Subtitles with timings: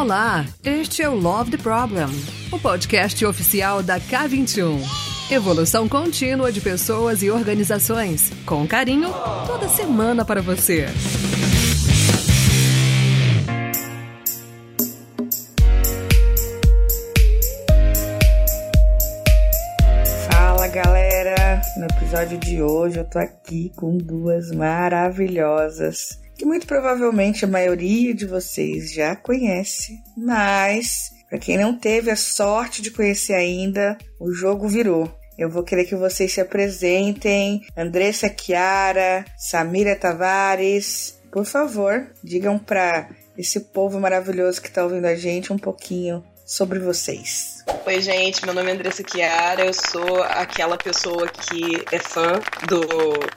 [0.00, 2.06] Olá, este é o Love the Problem,
[2.50, 4.80] o podcast oficial da K21.
[5.30, 9.10] Evolução contínua de pessoas e organizações, com carinho,
[9.46, 10.86] toda semana para você.
[20.32, 21.60] Fala galera!
[21.76, 28.14] No episódio de hoje eu tô aqui com duas maravilhosas que muito provavelmente a maioria
[28.14, 34.32] de vocês já conhece, mas para quem não teve a sorte de conhecer ainda, o
[34.32, 35.14] jogo virou.
[35.36, 37.60] Eu vou querer que vocês se apresentem.
[37.76, 45.14] Andressa Chiara, Samira Tavares, por favor, digam para esse povo maravilhoso que está ouvindo a
[45.14, 47.59] gente um pouquinho sobre vocês.
[47.70, 52.80] Oi, gente, meu nome é Andressa Chiara, eu sou aquela pessoa que é fã do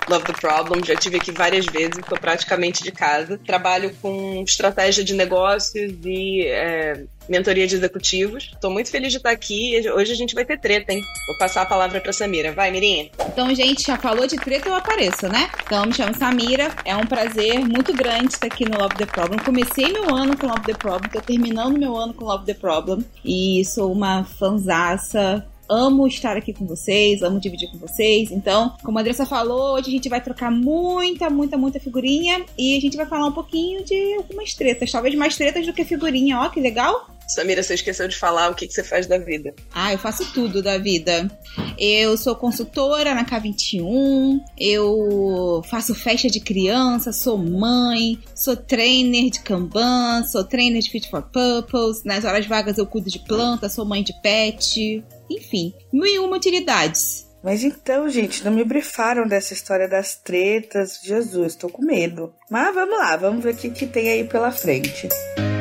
[0.10, 3.40] Love the Problem, já tive aqui várias vezes, estou praticamente de casa.
[3.46, 8.52] Trabalho com estratégia de negócios e é, mentoria de executivos.
[8.54, 9.82] Estou muito feliz de estar aqui.
[9.92, 11.02] Hoje a gente vai ter treta, hein?
[11.28, 12.52] Vou passar a palavra para Samira.
[12.52, 13.10] Vai, Mirinha.
[13.28, 15.50] Então, gente, já falou de treta, eu apareço, né?
[15.66, 16.72] Então, me chamo Samira.
[16.86, 19.40] É um prazer muito grande estar aqui no Love the Problem.
[19.40, 23.04] Comecei meu ano com Love the Problem, estou terminando meu ano com Love the Problem
[23.24, 28.32] e sou uma fanzaça amo estar aqui com vocês, amo dividir com vocês.
[28.32, 32.78] Então, como a Andressa falou, hoje a gente vai trocar muita, muita, muita figurinha e
[32.78, 36.40] a gente vai falar um pouquinho de algumas tretas, talvez mais tretas do que figurinha.
[36.40, 37.08] Ó, que legal!
[37.28, 39.54] Samira, você esqueceu de falar o que, que você faz da vida.
[39.74, 41.30] Ah, eu faço tudo da vida.
[41.78, 49.40] Eu sou consultora na K21, eu faço festa de criança, sou mãe, sou trainer de
[49.42, 53.86] Kanban, sou trainer de Fit for Purpose, nas horas vagas eu cuido de planta, sou
[53.86, 57.28] mãe de pet, enfim, mil e uma utilidades.
[57.44, 61.02] Mas então, gente, não me brifaram dessa história das tretas.
[61.04, 62.34] Jesus, tô com medo.
[62.50, 65.10] Mas vamos lá, vamos ver o que, que tem aí pela frente.
[65.10, 65.53] Fala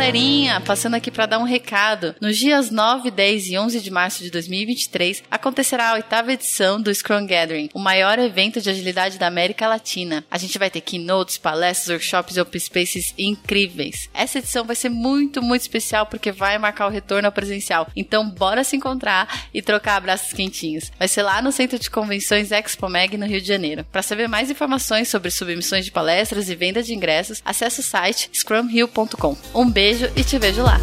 [0.00, 2.14] galerinha, passando aqui para dar um recado.
[2.22, 6.92] Nos dias 9, 10 e 11 de março de 2023 acontecerá a oitava edição do
[6.92, 10.24] Scrum Gathering, o maior evento de agilidade da América Latina.
[10.30, 14.08] A gente vai ter keynotes, palestras, workshops e open spaces incríveis.
[14.14, 17.86] Essa edição vai ser muito, muito especial porque vai marcar o retorno ao presencial.
[17.94, 20.90] Então bora se encontrar e trocar abraços quentinhos.
[20.98, 23.84] Vai ser lá no Centro de Convenções Expo Mag no Rio de Janeiro.
[23.92, 28.30] Para saber mais informações sobre submissões de palestras e venda de ingressos, acesse o site
[28.32, 29.36] scrumhill.com.
[29.54, 30.78] Um beijo e te vejo lá.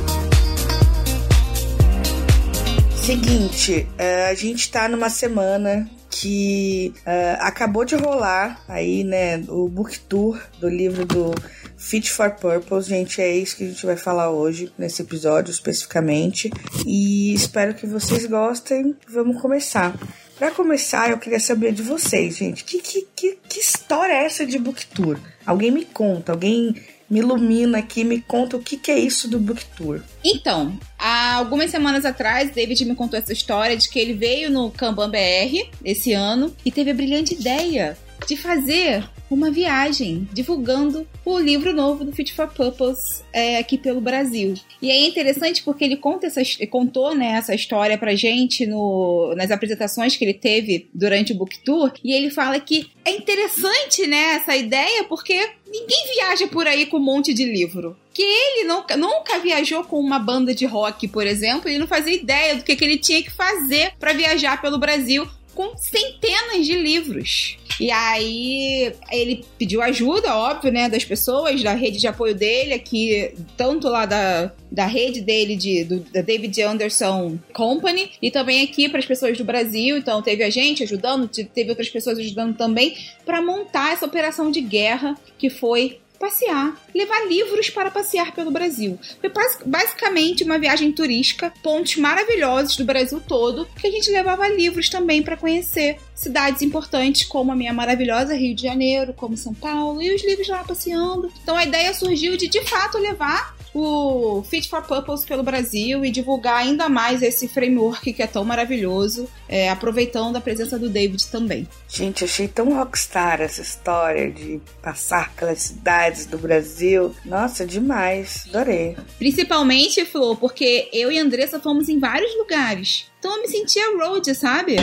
[3.06, 9.70] Seguinte, uh, a gente tá numa semana que uh, acabou de rolar aí, né, o
[9.70, 11.34] book tour do livro do
[11.78, 16.52] Fit for Purpose, gente, é isso que a gente vai falar hoje, nesse episódio especificamente.
[16.86, 18.94] E espero que vocês gostem.
[19.08, 19.98] Vamos começar.
[20.38, 22.66] Para começar, eu queria saber de vocês, gente.
[22.66, 25.18] Que, que, que, que história é essa de book tour?
[25.46, 26.76] Alguém me conta, alguém
[27.10, 30.02] me ilumina aqui, me conta o que, que é isso do Book Tour.
[30.24, 34.72] Então, há algumas semanas atrás, David me contou essa história de que ele veio no
[34.72, 41.38] Kanban BR esse ano e teve a brilhante ideia de fazer uma viagem divulgando o
[41.38, 44.54] livro novo do Fit for Purpose é, aqui pelo Brasil.
[44.82, 49.52] E é interessante porque ele conta essa, contou né, essa história pra gente no, nas
[49.52, 51.92] apresentações que ele teve durante o Book Tour.
[52.04, 56.98] E ele fala que é interessante né, essa ideia porque ninguém viaja por aí com
[56.98, 57.98] um monte de livro.
[58.14, 62.16] Que ele nunca, nunca viajou com uma banda de rock, por exemplo, ele não fazia
[62.16, 66.74] ideia do que, que ele tinha que fazer para viajar pelo Brasil com centenas de
[66.74, 67.58] livros.
[67.80, 73.34] E aí ele pediu ajuda, óbvio, né, das pessoas, da rede de apoio dele, aqui,
[73.58, 78.88] tanto lá da, da rede dele, de, do, da David Anderson Company, e também aqui
[78.88, 79.98] para as pessoas do Brasil.
[79.98, 84.62] Então teve a gente ajudando, teve outras pessoas ajudando também, para montar essa operação de
[84.62, 89.00] guerra que foi passear, levar livros para passear pelo Brasil.
[89.22, 89.32] Foi
[89.66, 95.22] basicamente uma viagem turística, pontos maravilhosos do Brasil todo, que a gente levava livros também
[95.22, 100.14] para conhecer cidades importantes como a minha maravilhosa Rio de Janeiro, como São Paulo, e
[100.14, 101.32] os livros lá passeando.
[101.44, 106.12] Então a ideia surgiu de de fato levar o Fit for Purpose pelo Brasil e
[106.12, 111.28] divulgar ainda mais esse framework que é tão maravilhoso, é, aproveitando a presença do David
[111.28, 111.68] também.
[111.88, 117.16] Gente, achei tão rockstar essa história de passar pelas cidades do Brasil.
[117.26, 118.98] Nossa, demais, adorei.
[119.18, 123.06] Principalmente, Flor, porque eu e a Andressa fomos em vários lugares.
[123.20, 124.76] Então eu me sentia road, sabe?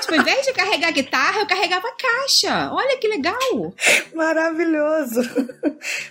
[0.00, 2.70] Tipo, ao invés de carregar guitarra, eu carregava caixa.
[2.72, 3.74] Olha que legal.
[4.14, 5.20] Maravilhoso.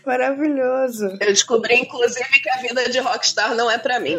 [0.06, 1.06] Maravilhoso.
[1.19, 4.18] Eu descobri, inclusive, que a vida de rockstar não é para mim.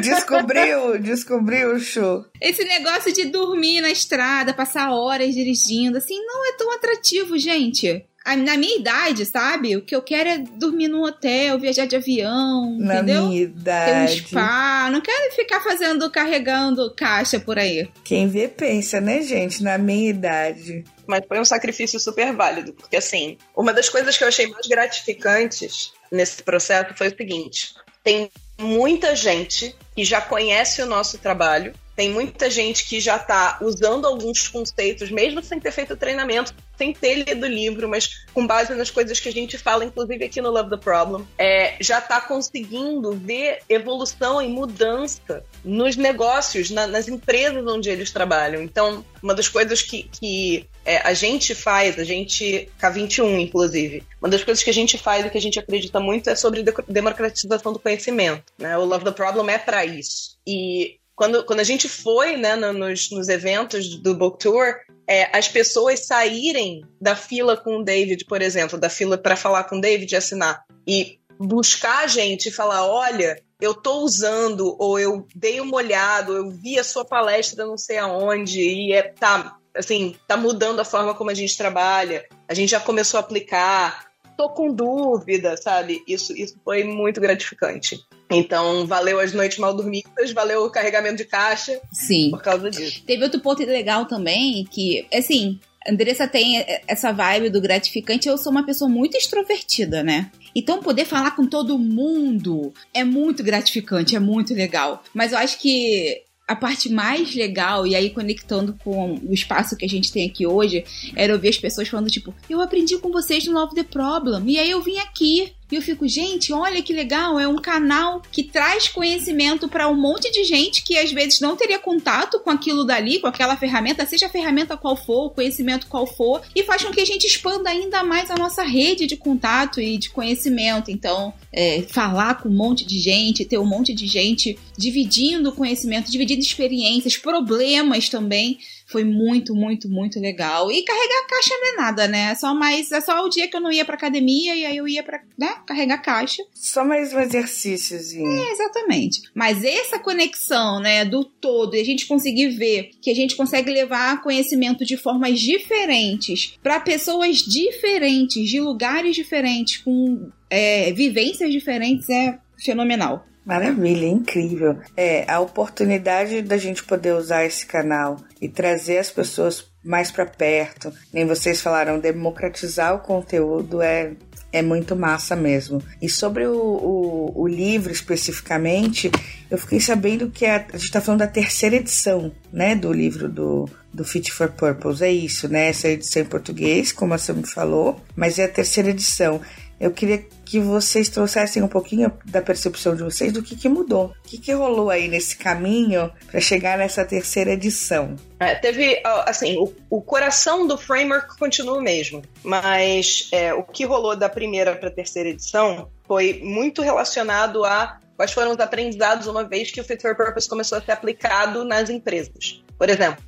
[0.00, 2.24] Descobriu, descobriu o show.
[2.40, 8.06] Esse negócio de dormir na estrada, passar horas dirigindo, assim, não é tão atrativo, gente
[8.24, 9.76] na minha idade, sabe?
[9.76, 13.26] O que eu quero é dormir num hotel, viajar de avião, na entendeu?
[13.26, 14.22] minha idade.
[14.22, 14.88] Ter um spa.
[14.90, 17.88] Não quero ficar fazendo, carregando caixa por aí.
[18.04, 19.62] Quem vê pensa, né, gente?
[19.62, 20.84] Na minha idade.
[21.06, 24.66] Mas foi um sacrifício super válido, porque assim, uma das coisas que eu achei mais
[24.66, 27.74] gratificantes nesse processo foi o seguinte:
[28.04, 33.58] tem muita gente que já conhece o nosso trabalho tem muita gente que já está
[33.60, 38.44] usando alguns conceitos, mesmo sem ter feito treinamento, sem ter lido o livro, mas com
[38.44, 42.00] base nas coisas que a gente fala, inclusive aqui no Love the Problem, é, já
[42.00, 48.62] está conseguindo ver evolução e mudança nos negócios, na, nas empresas onde eles trabalham.
[48.62, 54.28] Então, uma das coisas que, que é, a gente faz, a gente, K21 inclusive, uma
[54.28, 57.72] das coisas que a gente faz e que a gente acredita muito é sobre democratização
[57.72, 58.44] do conhecimento.
[58.58, 58.76] Né?
[58.76, 60.36] O Love the Problem é para isso.
[60.44, 64.74] E quando, quando a gente foi né, nos, nos eventos do Book Tour,
[65.06, 69.64] é, as pessoas saírem da fila com o David, por exemplo, da fila para falar
[69.64, 74.76] com o David e assinar, e buscar a gente e falar: olha, eu tô usando,
[74.78, 78.92] ou eu dei uma olhada, ou eu vi a sua palestra não sei aonde, e
[78.92, 83.18] é, tá, assim, tá mudando a forma como a gente trabalha, a gente já começou
[83.18, 86.02] a aplicar, tô com dúvida, sabe?
[86.08, 88.00] Isso, isso foi muito gratificante.
[88.36, 91.80] Então, valeu as noites mal dormidas, valeu o carregamento de caixa.
[91.90, 92.30] Sim.
[92.30, 93.02] Por causa disso.
[93.06, 98.28] Teve outro ponto legal também, que, assim, a Andressa tem essa vibe do gratificante.
[98.28, 100.30] Eu sou uma pessoa muito extrovertida, né?
[100.54, 105.02] Então, poder falar com todo mundo é muito gratificante, é muito legal.
[105.14, 109.84] Mas eu acho que a parte mais legal, e aí conectando com o espaço que
[109.84, 110.84] a gente tem aqui hoje,
[111.16, 114.58] era ouvir as pessoas falando, tipo, eu aprendi com vocês no Love the Problem, e
[114.58, 115.52] aí eu vim aqui.
[115.72, 119.96] E eu fico, gente, olha que legal, é um canal que traz conhecimento para um
[119.98, 124.04] monte de gente que às vezes não teria contato com aquilo dali, com aquela ferramenta,
[124.04, 127.26] seja a ferramenta qual for, o conhecimento qual for, e faz com que a gente
[127.26, 130.90] expanda ainda mais a nossa rede de contato e de conhecimento.
[130.90, 136.10] Então, é, falar com um monte de gente, ter um monte de gente dividindo conhecimento,
[136.10, 138.58] dividindo experiências, problemas também
[138.92, 140.70] foi muito, muito, muito legal.
[140.70, 142.30] E carregar a caixa não é nada, né?
[142.32, 142.92] É só mais.
[142.92, 145.22] É só o dia que eu não ia pra academia e aí eu ia pra,
[145.36, 146.42] né, carregar caixa.
[146.54, 148.30] Só mais um exercíciozinho.
[148.30, 149.22] É, exatamente.
[149.34, 153.70] Mas essa conexão, né, do todo, e a gente conseguir ver que a gente consegue
[153.70, 162.08] levar conhecimento de formas diferentes para pessoas diferentes, de lugares diferentes, com é, vivências diferentes,
[162.10, 163.26] é fenomenal.
[163.44, 164.78] Maravilha, incrível.
[164.96, 170.24] É, a oportunidade da gente poder usar esse canal e trazer as pessoas mais para
[170.24, 174.12] perto, nem vocês falaram, democratizar o conteúdo é,
[174.52, 175.82] é muito massa mesmo.
[176.00, 179.10] E sobre o, o, o livro especificamente,
[179.50, 183.28] eu fiquei sabendo que a, a gente está falando da terceira edição, né, do livro
[183.28, 185.04] do, do Fit for Purpose.
[185.04, 185.68] É isso, né?
[185.68, 189.40] Essa edição em português, como a Sam falou, mas é a terceira edição.
[189.82, 194.14] Eu queria que vocês trouxessem um pouquinho da percepção de vocês do que, que mudou.
[194.24, 198.14] O que, que rolou aí nesse caminho para chegar nessa terceira edição?
[198.38, 203.84] É, teve, assim, o, o, coração do framework continua o mesmo, mas é, o que
[203.84, 209.26] rolou da primeira para a terceira edição foi muito relacionado a quais foram os aprendizados
[209.26, 212.62] uma vez que o Fit for Purpose começou a ser aplicado nas empresas.
[212.78, 213.24] Por exemplo,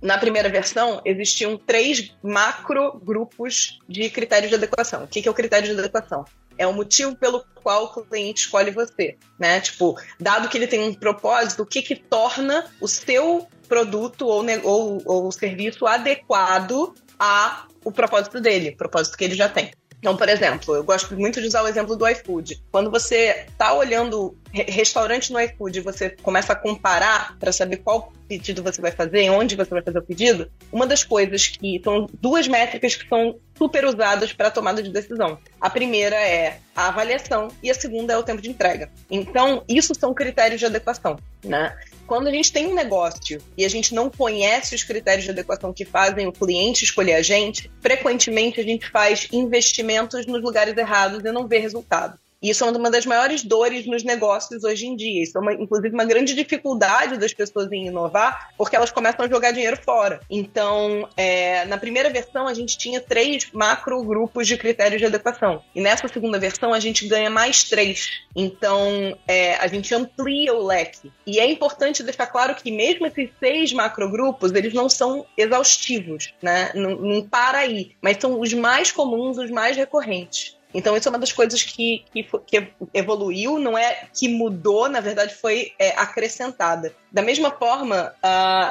[0.00, 5.04] na primeira versão existiam três macro grupos de critérios de adequação.
[5.04, 6.24] O que é o critério de adequação?
[6.58, 9.60] É o motivo pelo qual o cliente escolhe você, né?
[9.60, 14.44] Tipo, dado que ele tem um propósito, o que que torna o seu produto ou,
[14.62, 19.72] ou, ou serviço adequado a o propósito dele, o propósito que ele já tem.
[19.98, 22.60] Então, por exemplo, eu gosto muito de usar o exemplo do iFood.
[22.72, 28.62] Quando você está olhando restaurante no iFood você começa a comparar para saber qual pedido
[28.62, 32.46] você vai fazer, onde você vai fazer o pedido, uma das coisas que são duas
[32.48, 35.38] métricas que são super usadas para a tomada de decisão.
[35.60, 38.90] A primeira é a avaliação e a segunda é o tempo de entrega.
[39.10, 41.76] Então, isso são critérios de adequação, né?
[42.12, 45.72] quando a gente tem um negócio e a gente não conhece os critérios de adequação
[45.72, 51.24] que fazem o cliente escolher a gente, frequentemente a gente faz investimentos nos lugares errados
[51.24, 52.18] e não vê resultado.
[52.42, 55.22] Isso é uma das maiores dores nos negócios hoje em dia.
[55.22, 59.28] Isso é, uma, inclusive, uma grande dificuldade das pessoas em inovar, porque elas começam a
[59.28, 60.20] jogar dinheiro fora.
[60.28, 65.62] Então, é, na primeira versão, a gente tinha três macro grupos de critérios de adequação.
[65.74, 68.22] E nessa segunda versão, a gente ganha mais três.
[68.34, 71.12] Então, é, a gente amplia o leque.
[71.26, 76.72] E é importante deixar claro que, mesmo esses seis macrogrupos, eles não são exaustivos, né?
[76.74, 77.92] Não, não para aí.
[78.02, 80.56] Mas são os mais comuns, os mais recorrentes.
[80.74, 85.00] Então, isso é uma das coisas que, que, que, evoluiu, não é que mudou, na
[85.00, 86.94] verdade, foi é, acrescentada.
[87.10, 88.14] Da mesma forma,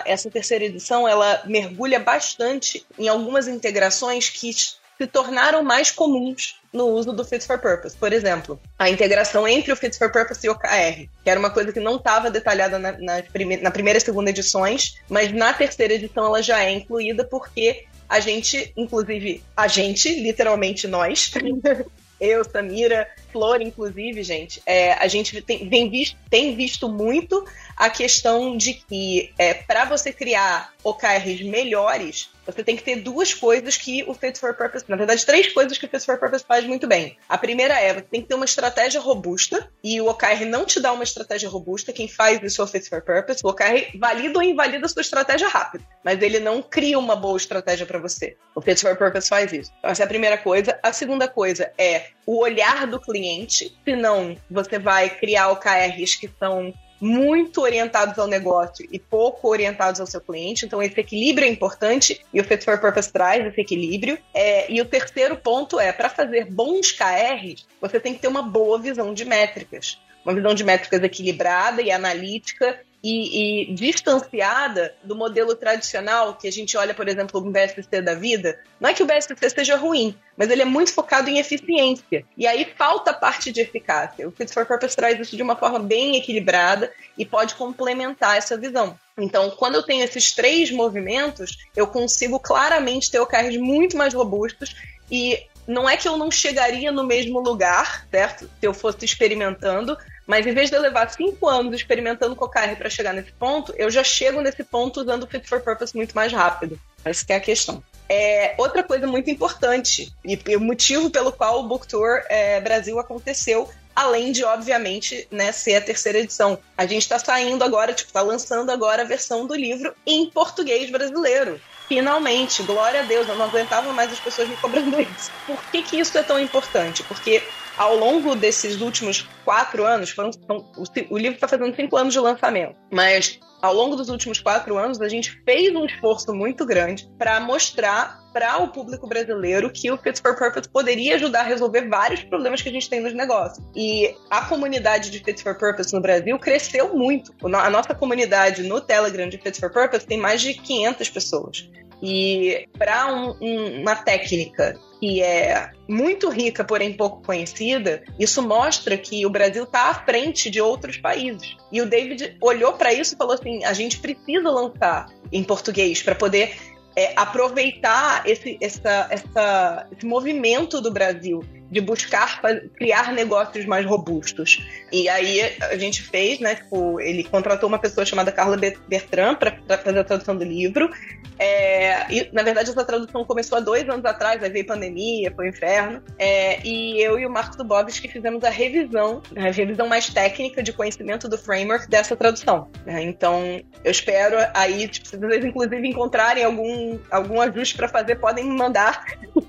[0.05, 6.85] essa terceira edição ela mergulha bastante em algumas integrações que se tornaram mais comuns no
[6.87, 7.95] uso do Fit for Purpose.
[7.97, 11.49] Por exemplo, a integração entre o Fit for Purpose e o OKR, que era uma
[11.49, 13.23] coisa que não estava detalhada na, na,
[13.61, 18.19] na primeira e segunda edições, mas na terceira edição ela já é incluída porque a
[18.19, 21.31] gente, inclusive, a gente, literalmente nós,
[22.19, 27.41] eu, Samira, Flor, inclusive, gente, é, a gente tem, tem, visto, tem visto muito
[27.81, 33.33] a questão de que é, para você criar OKRs melhores, você tem que ter duas
[33.33, 36.45] coisas que o Fit for Purpose, na verdade, três coisas que o Fit for Purpose
[36.47, 37.17] faz muito bem.
[37.27, 40.79] A primeira é, você tem que ter uma estratégia robusta, e o OKR não te
[40.79, 43.41] dá uma estratégia robusta, quem faz isso é o Fit for Purpose.
[43.43, 47.37] O OKR valida ou invalida a sua estratégia rápido, mas ele não cria uma boa
[47.37, 48.37] estratégia para você.
[48.53, 49.71] O Fit for Purpose faz isso.
[49.79, 50.77] Então, essa é a primeira coisa.
[50.83, 56.71] A segunda coisa é o olhar do cliente, senão você vai criar OKRs que são
[57.01, 60.65] muito orientados ao negócio e pouco orientados ao seu cliente.
[60.65, 64.19] Então, esse equilíbrio é importante e o Fit for Purpose traz esse equilíbrio.
[64.33, 68.43] É, e o terceiro ponto é: para fazer bons KRs, você tem que ter uma
[68.43, 69.99] boa visão de métricas.
[70.23, 76.51] Uma visão de métricas equilibrada e analítica e, e, distanciada do modelo tradicional que a
[76.51, 78.59] gente olha, por exemplo, o BSC da vida.
[78.79, 82.23] Não é que o BSC seja ruim, mas ele é muito focado em eficiência.
[82.37, 84.27] E aí falta parte de eficácia.
[84.27, 88.55] O Fit for Purpose traz isso de uma forma bem equilibrada e pode complementar essa
[88.55, 88.97] visão.
[89.17, 94.75] Então, quando eu tenho esses três movimentos, eu consigo claramente ter OKRs muito mais robustos
[95.11, 98.49] e não é que eu não chegaria no mesmo lugar, certo?
[98.59, 102.89] Se eu fosse experimentando, mas em vez de eu levar cinco anos experimentando OKR para
[102.89, 106.31] chegar nesse ponto, eu já chego nesse ponto usando o Fit for Purpose muito mais
[106.31, 106.79] rápido.
[107.03, 107.83] Essa é a questão.
[108.07, 112.59] É, outra coisa muito importante, e, e o motivo pelo qual o Book Tour é,
[112.59, 116.59] Brasil aconteceu, além de, obviamente, né, ser a terceira edição.
[116.77, 120.89] A gente está saindo agora, tipo, está lançando agora a versão do livro em português
[120.89, 121.59] brasileiro.
[121.91, 125.29] Finalmente, glória a Deus, eu não aguentava mais as pessoas me cobrando isso.
[125.45, 127.03] Por que, que isso é tão importante?
[127.03, 127.43] Porque
[127.77, 132.19] ao longo desses últimos quatro anos, foram, o, o livro está fazendo cinco anos de
[132.21, 137.07] lançamento, mas ao longo dos últimos quatro anos, a gente fez um esforço muito grande
[137.17, 141.87] para mostrar para o público brasileiro que o Fit for Purpose poderia ajudar a resolver
[141.87, 143.63] vários problemas que a gente tem nos negócios.
[143.75, 147.35] E a comunidade de Fit for Purpose no Brasil cresceu muito.
[147.43, 151.69] A nossa comunidade no Telegram de Fit for Purpose tem mais de 500 pessoas.
[152.01, 158.97] E para um, um, uma técnica que é muito rica, porém pouco conhecida, isso mostra
[158.97, 161.57] que o Brasil está à frente de outros países.
[161.71, 166.01] E o David olhou para isso e falou assim: a gente precisa lançar em português
[166.03, 166.55] para poder
[166.95, 172.41] é, aproveitar esse, essa, essa, esse movimento do Brasil de buscar
[172.75, 174.59] criar negócios mais robustos.
[174.91, 176.55] E aí a gente fez, né?
[176.55, 180.91] Tipo, ele contratou uma pessoa chamada Carla Bertrand para fazer a tradução do livro.
[181.39, 185.45] É, e, na verdade, essa tradução começou há dois anos atrás, aí veio pandemia, foi
[185.45, 186.03] um inferno.
[186.19, 190.61] É, e eu e o Marcos Dubovs que fizemos a revisão, a revisão mais técnica
[190.61, 192.69] de conhecimento do framework dessa tradução.
[192.85, 193.01] Né?
[193.03, 198.43] Então, eu espero aí, tipo, se vocês inclusive encontrarem algum, algum ajuste para fazer, podem
[198.45, 199.03] me mandar,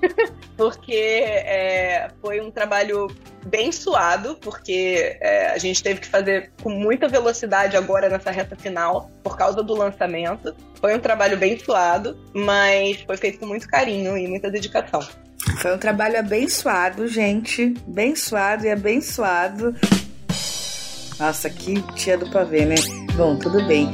[0.57, 3.09] porque é, foi um trabalho
[3.47, 8.57] bem suado, porque é, a gente teve que fazer com muita velocidade agora nessa reta
[8.57, 10.55] final, por causa do lançamento.
[10.81, 15.01] Foi um trabalho bem suado, mas foi feito com muito carinho e muita dedicação.
[15.61, 17.75] Foi um trabalho abençoado, gente.
[17.87, 19.75] Bem suado e abençoado.
[21.19, 22.75] Nossa, que tia do pavê, né?
[23.17, 23.91] Bom, tudo bem.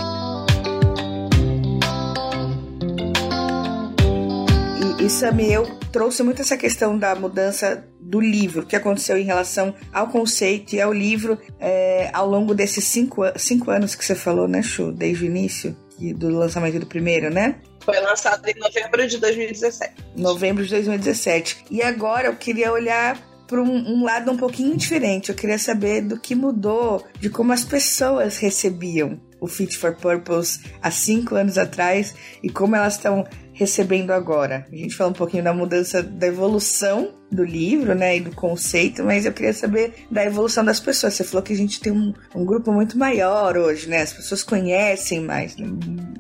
[4.98, 9.18] E, e Sami, eu trouxe muito essa questão da mudança do livro, o que aconteceu
[9.18, 14.04] em relação ao conceito e ao livro é, ao longo desses cinco, cinco anos que
[14.04, 14.90] você falou, né, Chu?
[14.90, 15.76] Desde o início
[16.16, 17.56] do lançamento do primeiro, né?
[17.84, 19.94] Foi lançado em novembro de 2017.
[20.16, 21.64] Novembro de 2017.
[21.70, 25.30] E agora eu queria olhar para um, um, lado um pouquinho diferente.
[25.30, 30.60] Eu queria saber do que mudou, de como as pessoas recebiam o Fit for Purpose
[30.82, 33.26] há cinco anos atrás e como elas estão
[33.58, 34.64] recebendo agora?
[34.72, 39.04] A gente falou um pouquinho da mudança, da evolução do livro, né, e do conceito,
[39.04, 41.14] mas eu queria saber da evolução das pessoas.
[41.14, 44.02] Você falou que a gente tem um, um grupo muito maior hoje, né?
[44.02, 45.66] As pessoas conhecem mais, né?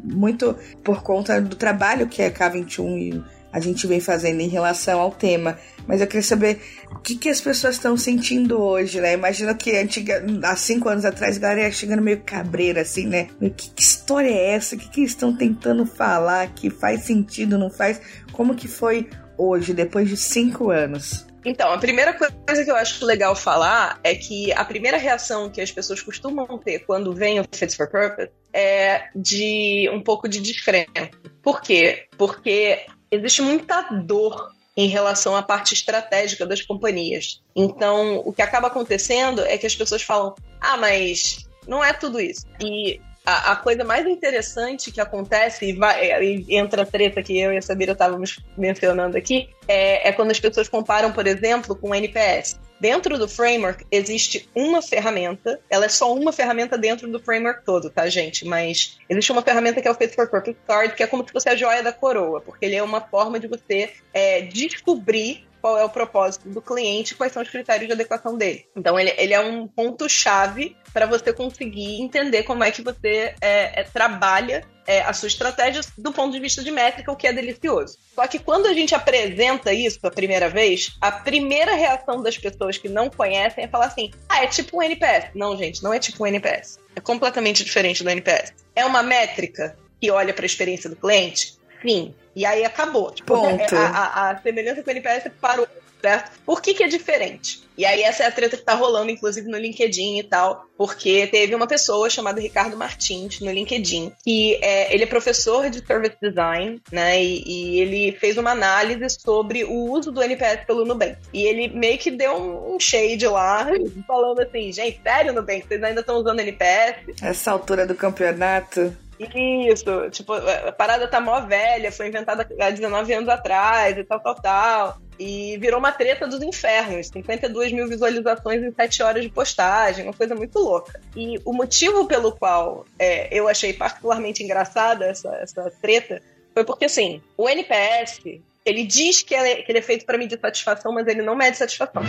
[0.02, 5.00] muito por conta do trabalho que é K21 e a gente vem fazendo em relação
[5.00, 5.58] ao tema.
[5.86, 6.60] Mas eu queria saber
[6.92, 9.14] o que, que as pessoas estão sentindo hoje, né?
[9.14, 13.28] Imagina que antiga, há cinco anos atrás a galera ia chegando meio cabreira, assim, né?
[13.56, 14.76] Que, que história é essa?
[14.76, 16.48] O que, que eles estão tentando falar?
[16.54, 18.00] Que faz sentido, não faz?
[18.32, 21.26] Como que foi hoje, depois de cinco anos?
[21.44, 25.60] Então, a primeira coisa que eu acho legal falar é que a primeira reação que
[25.60, 30.40] as pessoas costumam ter quando vem o Fits for Purpose é de um pouco de
[30.40, 31.10] descrença.
[31.42, 32.06] Por quê?
[32.18, 37.42] Porque existe muita dor em relação à parte estratégica das companhias.
[37.54, 42.20] Então, o que acaba acontecendo é que as pessoas falam: ah, mas não é tudo
[42.20, 42.46] isso.
[42.60, 47.38] E a, a coisa mais interessante que acontece, e, vai, e entra a treta que
[47.38, 51.76] eu e a Sabira estávamos mencionando aqui, é, é quando as pessoas comparam, por exemplo,
[51.76, 52.58] com o NPS.
[52.80, 57.90] Dentro do framework existe uma ferramenta, ela é só uma ferramenta dentro do framework todo,
[57.90, 58.44] tá, gente?
[58.44, 61.32] Mas existe uma ferramenta que é o Fit for Purpose Card, que é como se
[61.32, 65.76] fosse a joia da coroa, porque ele é uma forma de você é, descobrir qual
[65.76, 68.64] é o propósito do cliente, quais são os critérios de adequação dele.
[68.74, 73.80] Então, ele, ele é um ponto-chave para você conseguir entender como é que você é,
[73.80, 77.32] é, trabalha é, a sua estratégia do ponto de vista de métrica, o que é
[77.34, 77.98] delicioso.
[78.14, 82.78] Só que quando a gente apresenta isso a primeira vez, a primeira reação das pessoas
[82.78, 85.32] que não conhecem é falar assim: ah, é tipo um NPS.
[85.34, 86.78] Não, gente, não é tipo um NPS.
[86.96, 88.54] É completamente diferente do NPS.
[88.74, 91.57] É uma métrica que olha para a experiência do cliente?
[91.82, 92.14] Sim.
[92.34, 93.10] E aí acabou.
[93.10, 93.76] Tipo, Ponto.
[93.76, 95.66] A, a, a semelhança com o NPS parou
[96.00, 96.30] certo?
[96.44, 97.62] Por que, que é diferente?
[97.76, 101.26] E aí essa é a treta que tá rolando, inclusive, no LinkedIn e tal, porque
[101.28, 106.16] teve uma pessoa chamada Ricardo Martins no LinkedIn, que é, ele é professor de Service
[106.20, 111.16] Design, né, e, e, ele fez uma análise sobre o uso do NPS pelo Nubank.
[111.32, 113.68] E ele meio que deu um, um shade lá,
[114.06, 117.22] falando assim, gente, sério, Nubank, vocês ainda estão usando NPS?
[117.22, 118.96] Essa altura do campeonato...
[119.18, 124.20] Isso, tipo, a parada tá mó velha, foi inventada há 19 anos atrás e tal,
[124.20, 124.98] tal, tal.
[125.18, 127.08] E virou uma treta dos infernos.
[127.08, 131.00] 52 mil visualizações em 7 horas de postagem, uma coisa muito louca.
[131.16, 136.22] E o motivo pelo qual é, eu achei particularmente engraçada essa, essa treta
[136.54, 138.20] foi porque, assim, o NPS,
[138.64, 141.56] ele diz que, é, que ele é feito para medir satisfação, mas ele não mede
[141.56, 142.02] satisfação.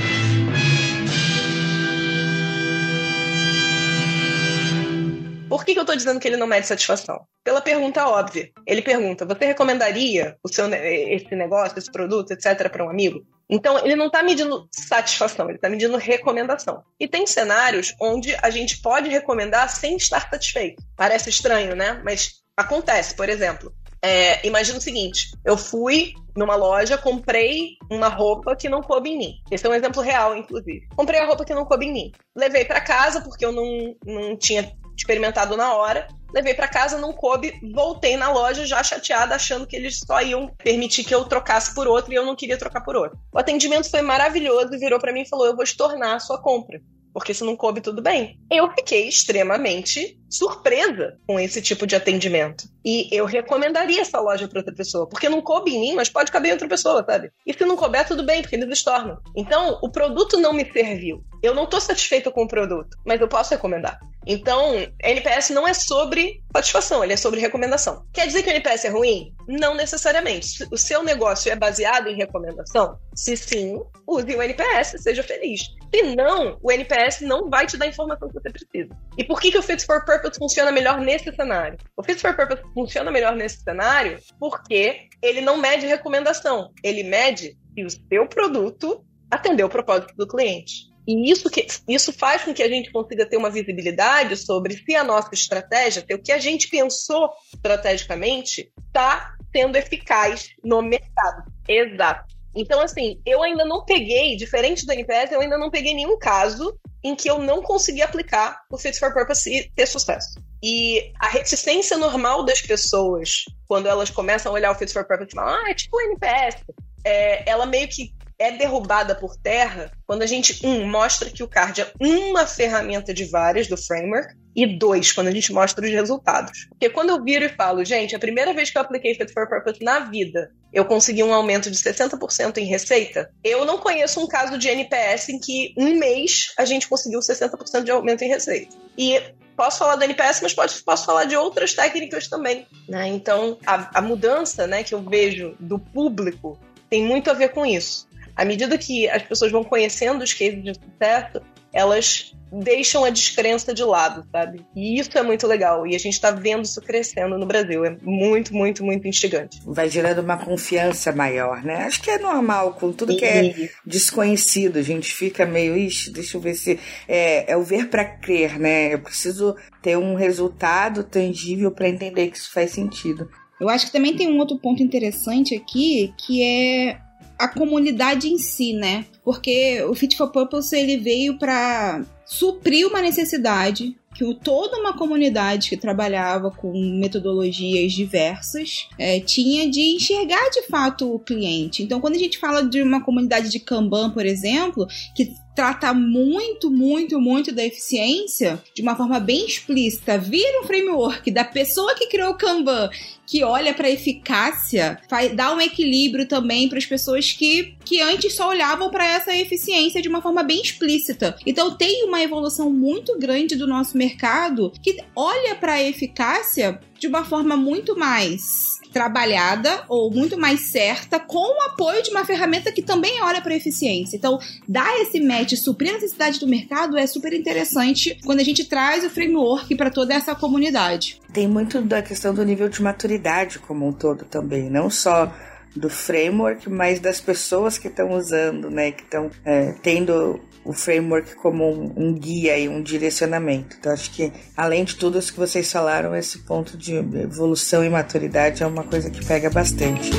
[5.60, 7.28] Por que, que eu estou dizendo que ele não mede satisfação?
[7.44, 8.50] Pela pergunta óbvia.
[8.66, 13.26] Ele pergunta: você recomendaria o seu, esse negócio, esse produto, etc., para um amigo?
[13.50, 16.82] Então, ele não está medindo satisfação, ele está medindo recomendação.
[16.98, 20.82] E tem cenários onde a gente pode recomendar sem estar satisfeito.
[20.96, 22.02] Parece estranho, né?
[22.06, 23.74] Mas acontece, por exemplo.
[24.02, 29.18] É, imagina o seguinte: eu fui numa loja, comprei uma roupa que não coube em
[29.18, 29.34] mim.
[29.52, 30.88] Esse é um exemplo real, inclusive.
[30.96, 32.12] Comprei a roupa que não coube em mim.
[32.34, 36.08] Levei para casa porque eu não, não tinha experimentado na hora.
[36.32, 40.48] Levei para casa, não coube, voltei na loja já chateada, achando que eles só iam
[40.64, 43.18] permitir que eu trocasse por outro e eu não queria trocar por outro.
[43.34, 46.80] O atendimento foi maravilhoso virou para mim e falou: Eu vou estornar a sua compra
[47.14, 48.40] porque se não coube, tudo bem.
[48.50, 52.66] Eu fiquei extremamente surpresa com esse tipo de atendimento.
[52.86, 56.32] E eu recomendaria essa loja para outra pessoa, porque não coube em mim, mas pode
[56.32, 57.32] caber em outra pessoa, sabe?
[57.46, 59.18] E se não couber, tudo bem, porque eles estornam.
[59.36, 61.24] Então, o produto não me serviu.
[61.42, 64.00] Eu não estou satisfeito com o produto, mas eu posso recomendar.
[64.28, 68.06] Então, NPS não é sobre satisfação, ele é sobre recomendação.
[68.14, 69.34] Quer dizer que o NPS é ruim?
[69.48, 70.68] Não necessariamente.
[70.72, 73.00] O seu negócio é baseado em recomendação?
[73.16, 75.62] Se sim, use o NPS, seja feliz.
[75.94, 78.96] Se não, o NPS não vai te dar a informação que você precisa.
[79.18, 81.78] E por que, que o Fit for Purpose funciona melhor nesse cenário?
[81.96, 87.58] O Fit for Purpose funciona melhor nesse cenário porque ele não mede recomendação, ele mede
[87.74, 90.90] se o seu produto atendeu o propósito do cliente.
[91.08, 94.96] E isso, que, isso faz com que a gente consiga ter uma visibilidade sobre se
[94.96, 101.52] a nossa estratégia, o que a gente pensou estrategicamente, está sendo eficaz no mercado.
[101.68, 102.39] Exato.
[102.56, 106.78] Então, assim, eu ainda não peguei, diferente do NPS, eu ainda não peguei nenhum caso
[107.04, 110.40] em que eu não consegui aplicar o Fit for Purpose e ter sucesso.
[110.62, 115.30] E a reticência normal das pessoas, quando elas começam a olhar o Fit for Purpose
[115.32, 116.58] e falam, ah, é tipo o NPS,
[117.06, 121.48] é, ela meio que é derrubada por terra quando a gente, um, mostra que o
[121.48, 125.92] card é uma ferramenta de várias do framework, e dois, quando a gente mostra os
[125.92, 126.68] resultados.
[126.70, 129.48] Porque quando eu viro e falo, gente, a primeira vez que eu apliquei Fit for
[129.48, 134.28] Purpose na vida, eu consegui um aumento de 60% em receita, eu não conheço um
[134.28, 138.76] caso de NPS em que um mês a gente conseguiu 60% de aumento em receita.
[138.98, 139.22] E
[139.56, 142.68] posso falar do NPS, mas pode, posso falar de outras técnicas também.
[142.88, 143.08] Né?
[143.08, 146.60] Então, a, a mudança né, que eu vejo do público
[146.90, 148.08] tem muito a ver com isso.
[148.36, 151.42] À medida que as pessoas vão conhecendo os cases de sucesso,
[151.74, 154.66] elas deixam a descrença de lado, sabe?
[154.76, 155.86] E isso é muito legal.
[155.86, 157.86] E a gente tá vendo isso crescendo no Brasil.
[157.86, 159.60] É muito, muito, muito instigante.
[159.66, 161.84] Vai gerando uma confiança maior, né?
[161.84, 164.78] Acho que é normal, com tudo que é desconhecido.
[164.78, 166.80] A gente fica meio, ixi, deixa eu ver se.
[167.08, 168.94] É, é o ver para crer, né?
[168.94, 173.30] Eu preciso ter um resultado tangível para entender que isso faz sentido.
[173.60, 176.98] Eu acho que também tem um outro ponto interessante aqui, que é
[177.40, 179.06] a comunidade em si, né?
[179.24, 185.70] Porque o Fit for Purpose ele veio para suprir uma necessidade que toda uma comunidade
[185.70, 191.82] que trabalhava com metodologias diversas é, tinha de enxergar de fato o cliente.
[191.82, 196.72] Então, quando a gente fala de uma comunidade de Kanban, por exemplo, que trata muito,
[196.72, 202.08] muito, muito da eficiência de uma forma bem explícita, vira um framework da pessoa que
[202.08, 202.90] criou o Kanban
[203.28, 208.34] que olha para eficácia, faz, dá um equilíbrio também para as pessoas que, que antes
[208.34, 211.36] só olhavam para essa eficiência de uma forma bem explícita.
[211.46, 217.08] Então tem uma evolução muito grande do nosso mercado que olha para a eficácia de
[217.08, 222.72] uma forma muito mais trabalhada ou muito mais certa com o apoio de uma ferramenta
[222.72, 224.18] que também olha para eficiência.
[224.18, 228.66] Então, dar esse match, suprir a necessidade do mercado é super interessante quando a gente
[228.66, 231.20] traz o framework para toda essa comunidade.
[231.32, 235.32] Tem muito da questão do nível de maturidade como um todo também, não só
[235.76, 241.36] do framework, mas das pessoas que estão usando, né, que estão é, tendo o framework
[241.36, 243.78] como um, um, guia e um direcionamento.
[243.80, 247.90] Então, acho que, além de tudo isso que vocês falaram, esse ponto de evolução e
[247.90, 250.12] maturidade é uma coisa que pega bastante.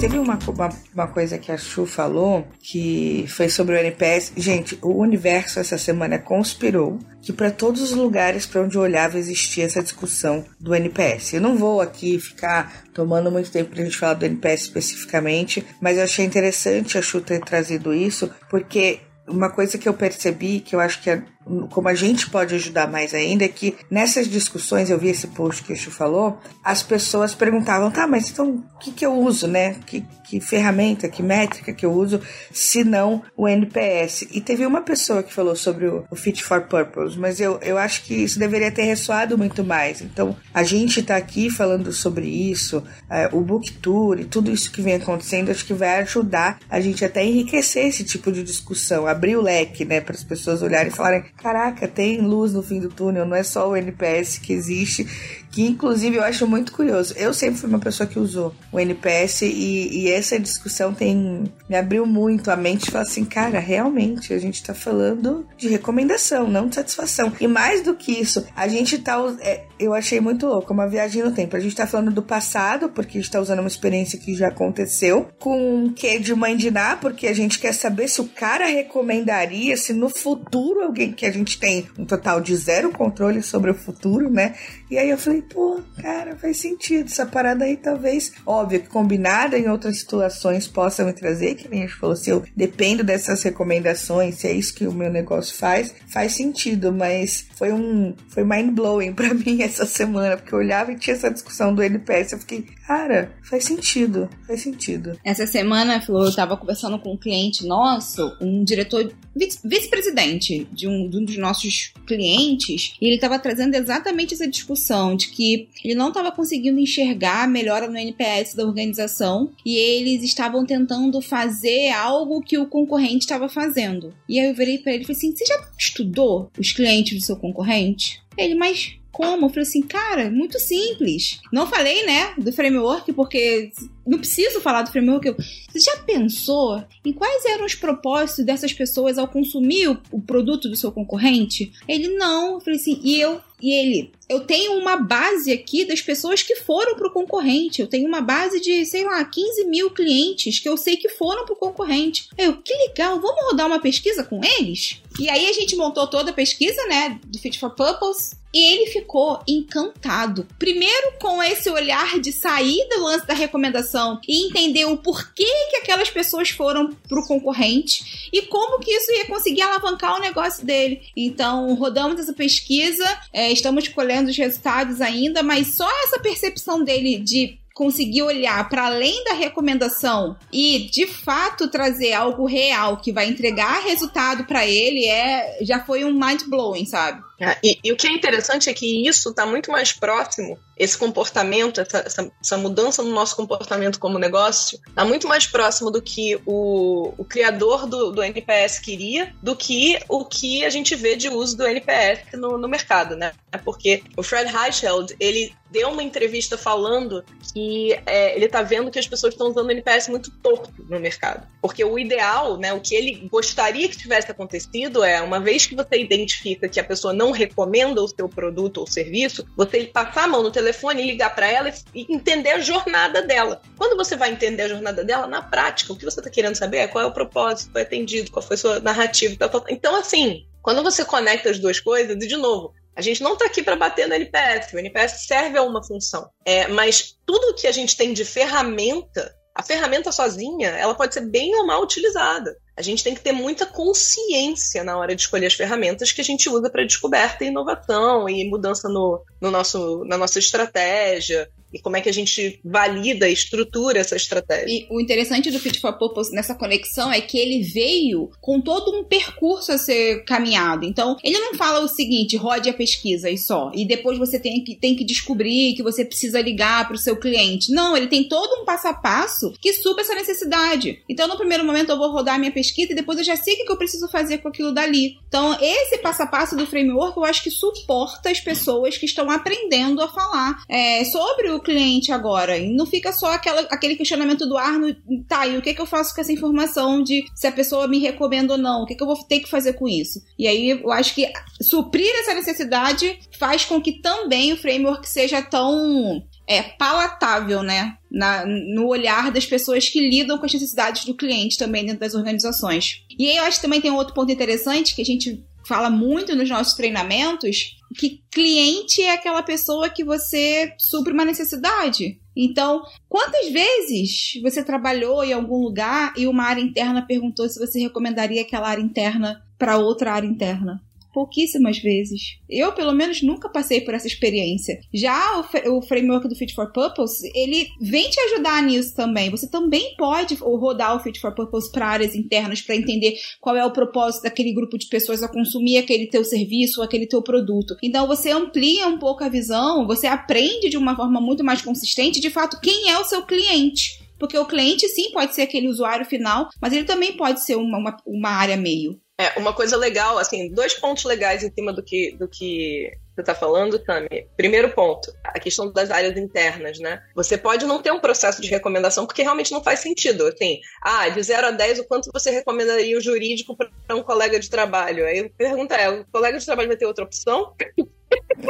[0.00, 4.32] Teve uma, uma, uma, coisa que a Chu falou que foi sobre o NPS.
[4.36, 9.18] Gente, o universo essa semana conspirou que para todos os lugares para onde eu olhava
[9.18, 11.34] existia essa discussão do NPS.
[11.34, 15.66] Eu não vou aqui ficar tomando muito tempo para a gente falar do NPS especificamente,
[15.80, 20.60] mas eu achei interessante a Chu ter trazido isso, porque uma coisa que eu percebi,
[20.60, 21.22] que eu acho que é
[21.70, 25.62] como a gente pode ajudar mais ainda, é que nessas discussões, eu vi esse post
[25.62, 29.46] que o Chu falou, as pessoas perguntavam, tá, mas então o que, que eu uso,
[29.46, 29.76] né?
[29.86, 32.20] Que, que ferramenta, que métrica que eu uso,
[32.52, 34.22] se não o NPS?
[34.30, 37.78] E teve uma pessoa que falou sobre o, o Fit for Purpose, mas eu, eu
[37.78, 40.00] acho que isso deveria ter ressoado muito mais.
[40.00, 44.70] Então, a gente tá aqui falando sobre isso, é, o Book Tour e tudo isso
[44.70, 49.06] que vem acontecendo, acho que vai ajudar a gente até enriquecer esse tipo de discussão,
[49.06, 52.80] abrir o leque, né, para as pessoas olharem e falarem, caraca, tem luz no fim
[52.80, 55.06] do túnel, não é só o NPS que existe,
[55.50, 57.14] que inclusive eu acho muito curioso.
[57.16, 61.76] Eu sempre fui uma pessoa que usou o NPS e, e essa discussão tem me
[61.76, 66.48] abriu muito a mente e falou assim, cara, realmente a gente tá falando de recomendação,
[66.48, 67.32] não de satisfação.
[67.40, 69.16] E mais do que isso, a gente tá.
[69.40, 71.56] É, eu achei muito louco, uma viagem no tempo.
[71.56, 74.48] A gente tá falando do passado, porque a gente tá usando uma experiência que já
[74.48, 76.34] aconteceu, com um quê de
[76.70, 81.26] Ná, porque a gente quer saber se o cara recomendaria, se no futuro alguém que
[81.28, 84.54] a gente tem um total de zero controle sobre o futuro, né?
[84.90, 87.06] E aí eu falei, pô, cara, faz sentido.
[87.06, 91.82] Essa parada aí talvez, óbvio, que combinada em outras situações possa me trazer, que nem
[91.82, 95.54] a gente falou, se eu dependo dessas recomendações, se é isso que o meu negócio
[95.56, 100.58] faz, faz sentido, mas foi um foi mind blowing para mim essa semana, porque eu
[100.58, 105.20] olhava e tinha essa discussão do NPS, eu fiquei, cara, faz sentido, faz sentido.
[105.22, 111.06] Essa semana, Flor, eu tava conversando com um cliente nosso, um diretor vice-presidente de um,
[111.06, 115.94] de um dos nossos clientes, e ele estava trazendo exatamente essa discussão de que ele
[115.94, 121.90] não estava conseguindo enxergar a melhora no NPS da organização e eles estavam tentando fazer
[121.90, 124.14] algo que o concorrente estava fazendo.
[124.26, 127.24] E aí eu virei para ele e falei assim: Você já estudou os clientes do
[127.24, 128.22] seu concorrente?
[128.38, 129.46] Ele, mas como?
[129.46, 131.40] Eu falei assim, cara, muito simples.
[131.52, 133.72] Não falei, né, do framework, porque
[134.06, 135.34] não preciso falar do framework.
[135.72, 140.68] Você já pensou em quais eram os propósitos dessas pessoas ao consumir o, o produto
[140.68, 141.72] do seu concorrente?
[141.88, 142.54] Ele, não.
[142.54, 146.54] Eu falei assim, e eu e ele, eu tenho uma base aqui das pessoas que
[146.54, 147.80] foram pro concorrente.
[147.80, 151.44] Eu tenho uma base de, sei lá, 15 mil clientes que eu sei que foram
[151.44, 152.28] pro concorrente.
[152.38, 155.02] Eu, que legal, vamos rodar uma pesquisa com eles?
[155.18, 158.37] E aí a gente montou toda a pesquisa, né, do Fit for Purpose.
[158.52, 160.46] E ele ficou encantado.
[160.58, 165.76] Primeiro com esse olhar de sair do lance da recomendação e entender o porquê que
[165.76, 171.02] aquelas pessoas foram pro concorrente e como que isso ia conseguir alavancar o negócio dele.
[171.16, 177.18] Então, rodamos essa pesquisa, é, estamos colhendo os resultados ainda, mas só essa percepção dele
[177.18, 183.28] de conseguir olhar para além da recomendação e de fato trazer algo real que vai
[183.28, 187.22] entregar resultado para ele é já foi um mind blowing, sabe?
[187.40, 190.98] É, e, e, o que é interessante é que isso está muito mais próximo, esse
[190.98, 196.02] comportamento, essa, essa, essa, mudança no nosso comportamento como negócio, está muito mais próximo do
[196.02, 201.14] que o, o criador do, do, NPS queria, do que o que a gente vê
[201.14, 203.32] de uso do NPS no, no mercado, né?
[203.64, 208.98] Porque o Fred Reicheld, ele deu uma entrevista falando que é, ele está vendo que
[208.98, 211.46] as pessoas estão usando o NPS muito torto no mercado.
[211.60, 215.74] Porque o ideal, né, o que ele gostaria que tivesse acontecido é, uma vez que
[215.74, 220.24] você identifica que a pessoa não não recomenda o seu produto ou serviço, você passar
[220.24, 223.60] a mão no telefone, ligar para ela e entender a jornada dela.
[223.76, 226.78] Quando você vai entender a jornada dela, na prática, o que você está querendo saber
[226.78, 229.36] é qual é o propósito, foi atendido, qual foi a sua narrativa.
[229.38, 229.64] Tal, tal.
[229.68, 233.44] Então, assim, quando você conecta as duas coisas, e de novo, a gente não está
[233.44, 236.28] aqui para bater no NPS, o NPS serve a uma função.
[236.44, 241.22] É, mas tudo que a gente tem de ferramenta, a ferramenta sozinha, ela pode ser
[241.22, 242.56] bem ou mal utilizada.
[242.76, 246.24] A gente tem que ter muita consciência na hora de escolher as ferramentas que a
[246.24, 251.78] gente usa para descoberta e inovação e mudança no, no nosso, na nossa estratégia e
[251.78, 254.66] como é que a gente valida estrutura essa estratégia.
[254.68, 258.94] E o interessante do Fit for Purpose nessa conexão é que ele veio com todo
[258.96, 260.84] um percurso a ser caminhado.
[260.84, 264.62] Então, ele não fala o seguinte, rode a pesquisa e só, e depois você tem
[264.62, 267.72] que, tem que descobrir que você precisa ligar para o seu cliente.
[267.72, 271.02] Não, ele tem todo um passo a passo que supra essa necessidade.
[271.08, 273.54] Então, no primeiro momento, eu vou rodar a minha pesquisa e depois eu já sei
[273.54, 275.16] o que eu preciso fazer com aquilo dali.
[275.28, 279.30] Então, esse passo a passo do framework, eu acho que suporta as pessoas que estão
[279.30, 282.56] aprendendo a falar é, sobre o o cliente agora.
[282.56, 284.94] E não fica só aquela, aquele questionamento do Arno,
[285.28, 287.98] tá, e o que, que eu faço com essa informação de se a pessoa me
[287.98, 288.82] recomenda ou não?
[288.82, 290.22] O que, que eu vou ter que fazer com isso?
[290.38, 295.42] E aí eu acho que suprir essa necessidade faz com que também o framework seja
[295.42, 297.96] tão é, palatável, né?
[298.10, 302.14] Na, no olhar das pessoas que lidam com as necessidades do cliente também dentro das
[302.14, 303.04] organizações.
[303.18, 305.90] E aí eu acho que também tem um outro ponto interessante que a gente fala
[305.90, 312.20] muito nos nossos treinamentos, que cliente é aquela pessoa que você supre uma necessidade.
[312.36, 317.80] Então, quantas vezes você trabalhou em algum lugar e uma área interna perguntou se você
[317.80, 320.80] recomendaria aquela área interna para outra área interna?
[321.18, 322.38] Pouquíssimas vezes.
[322.48, 324.78] Eu, pelo menos, nunca passei por essa experiência.
[324.94, 329.28] Já o, o framework do Fit for Purpose, ele vem te ajudar nisso também.
[329.30, 333.66] Você também pode rodar o Fit for Purpose para áreas internas para entender qual é
[333.66, 337.76] o propósito daquele grupo de pessoas a consumir aquele teu serviço aquele teu produto.
[337.82, 342.20] Então você amplia um pouco a visão, você aprende de uma forma muito mais consistente,
[342.20, 344.06] de fato, quem é o seu cliente.
[344.18, 347.78] Porque o cliente, sim, pode ser aquele usuário final, mas ele também pode ser uma,
[347.78, 349.00] uma, uma área meio.
[349.20, 353.22] É, uma coisa legal, assim, dois pontos legais em cima do que, do que você
[353.22, 354.28] está falando, Tami.
[354.36, 357.02] Primeiro ponto, a questão das áreas internas, né?
[357.16, 360.28] Você pode não ter um processo de recomendação porque realmente não faz sentido.
[360.28, 364.38] Assim, ah, de 0 a 10, o quanto você recomendaria o jurídico para um colega
[364.38, 365.04] de trabalho?
[365.04, 367.54] Aí a pergunta é: o colega de trabalho vai ter outra opção?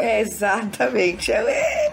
[0.00, 1.32] É, exatamente.
[1.32, 1.92] É...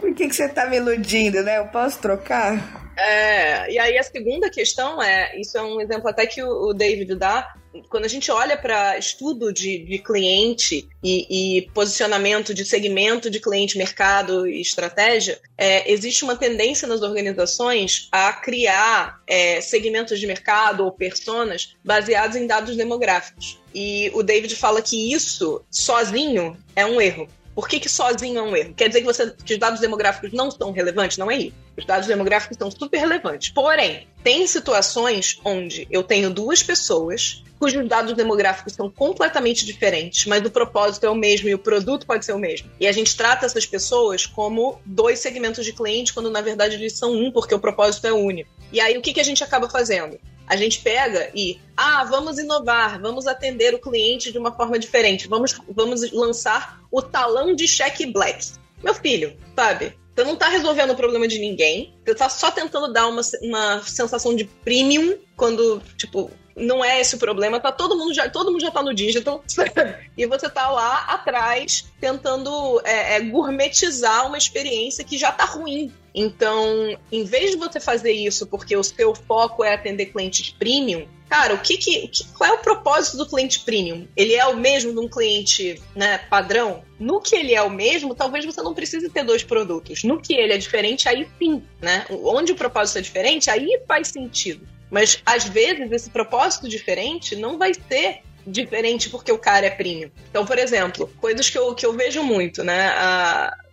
[0.00, 1.58] Por que, que você está me iludindo, né?
[1.58, 2.84] Eu posso trocar?
[2.98, 6.72] É, e aí a segunda questão é, isso é um exemplo até que o, o
[6.72, 7.54] David dá,
[7.88, 13.40] quando a gente olha para estudo de, de cliente e, e, posicionamento de segmento de
[13.40, 20.26] cliente, mercado e estratégia, é, existe uma tendência nas organizações a criar é, segmentos de
[20.26, 23.58] mercado ou personas baseados em dados demográficos.
[23.74, 27.28] E o David fala que isso sozinho é um erro.
[27.54, 28.74] Por que, que sozinho é um erro?
[28.74, 31.16] Quer dizer que, você, que os dados demográficos não são relevantes?
[31.16, 31.65] Não é isso.
[31.76, 33.50] Os dados demográficos são super relevantes.
[33.50, 40.44] Porém, tem situações onde eu tenho duas pessoas cujos dados demográficos são completamente diferentes, mas
[40.44, 42.70] o propósito é o mesmo e o produto pode ser o mesmo.
[42.78, 46.92] E a gente trata essas pessoas como dois segmentos de cliente, quando na verdade eles
[46.92, 48.50] são um, porque o propósito é único.
[48.72, 50.18] E aí o que, que a gente acaba fazendo?
[50.46, 55.26] A gente pega e, ah, vamos inovar, vamos atender o cliente de uma forma diferente,
[55.26, 58.52] vamos, vamos lançar o talão de cheque black.
[58.82, 59.94] Meu filho, sabe?
[60.16, 63.82] Você não tá resolvendo o problema de ninguém, você tá só tentando dar uma, uma
[63.82, 68.50] sensação de premium quando, tipo, não é esse o problema, tá todo mundo já, todo
[68.50, 69.44] mundo já tá no digital,
[70.16, 75.92] e você tá lá atrás tentando é, é, gourmetizar uma experiência que já tá ruim.
[76.14, 81.06] Então, em vez de você fazer isso porque o seu foco é atender clientes premium,
[81.28, 84.06] cara, o que, que, qual é o propósito do cliente premium?
[84.16, 86.82] Ele é o mesmo de um cliente né, padrão?
[86.98, 90.04] No que ele é o mesmo, talvez você não precise ter dois produtos.
[90.04, 92.06] No que ele é diferente, aí sim, né?
[92.10, 94.66] Onde o propósito é diferente, aí faz sentido.
[94.90, 100.10] Mas às vezes esse propósito diferente não vai ser diferente porque o cara é premium.
[100.30, 102.92] Então, por exemplo, coisas que eu, que eu vejo muito, né?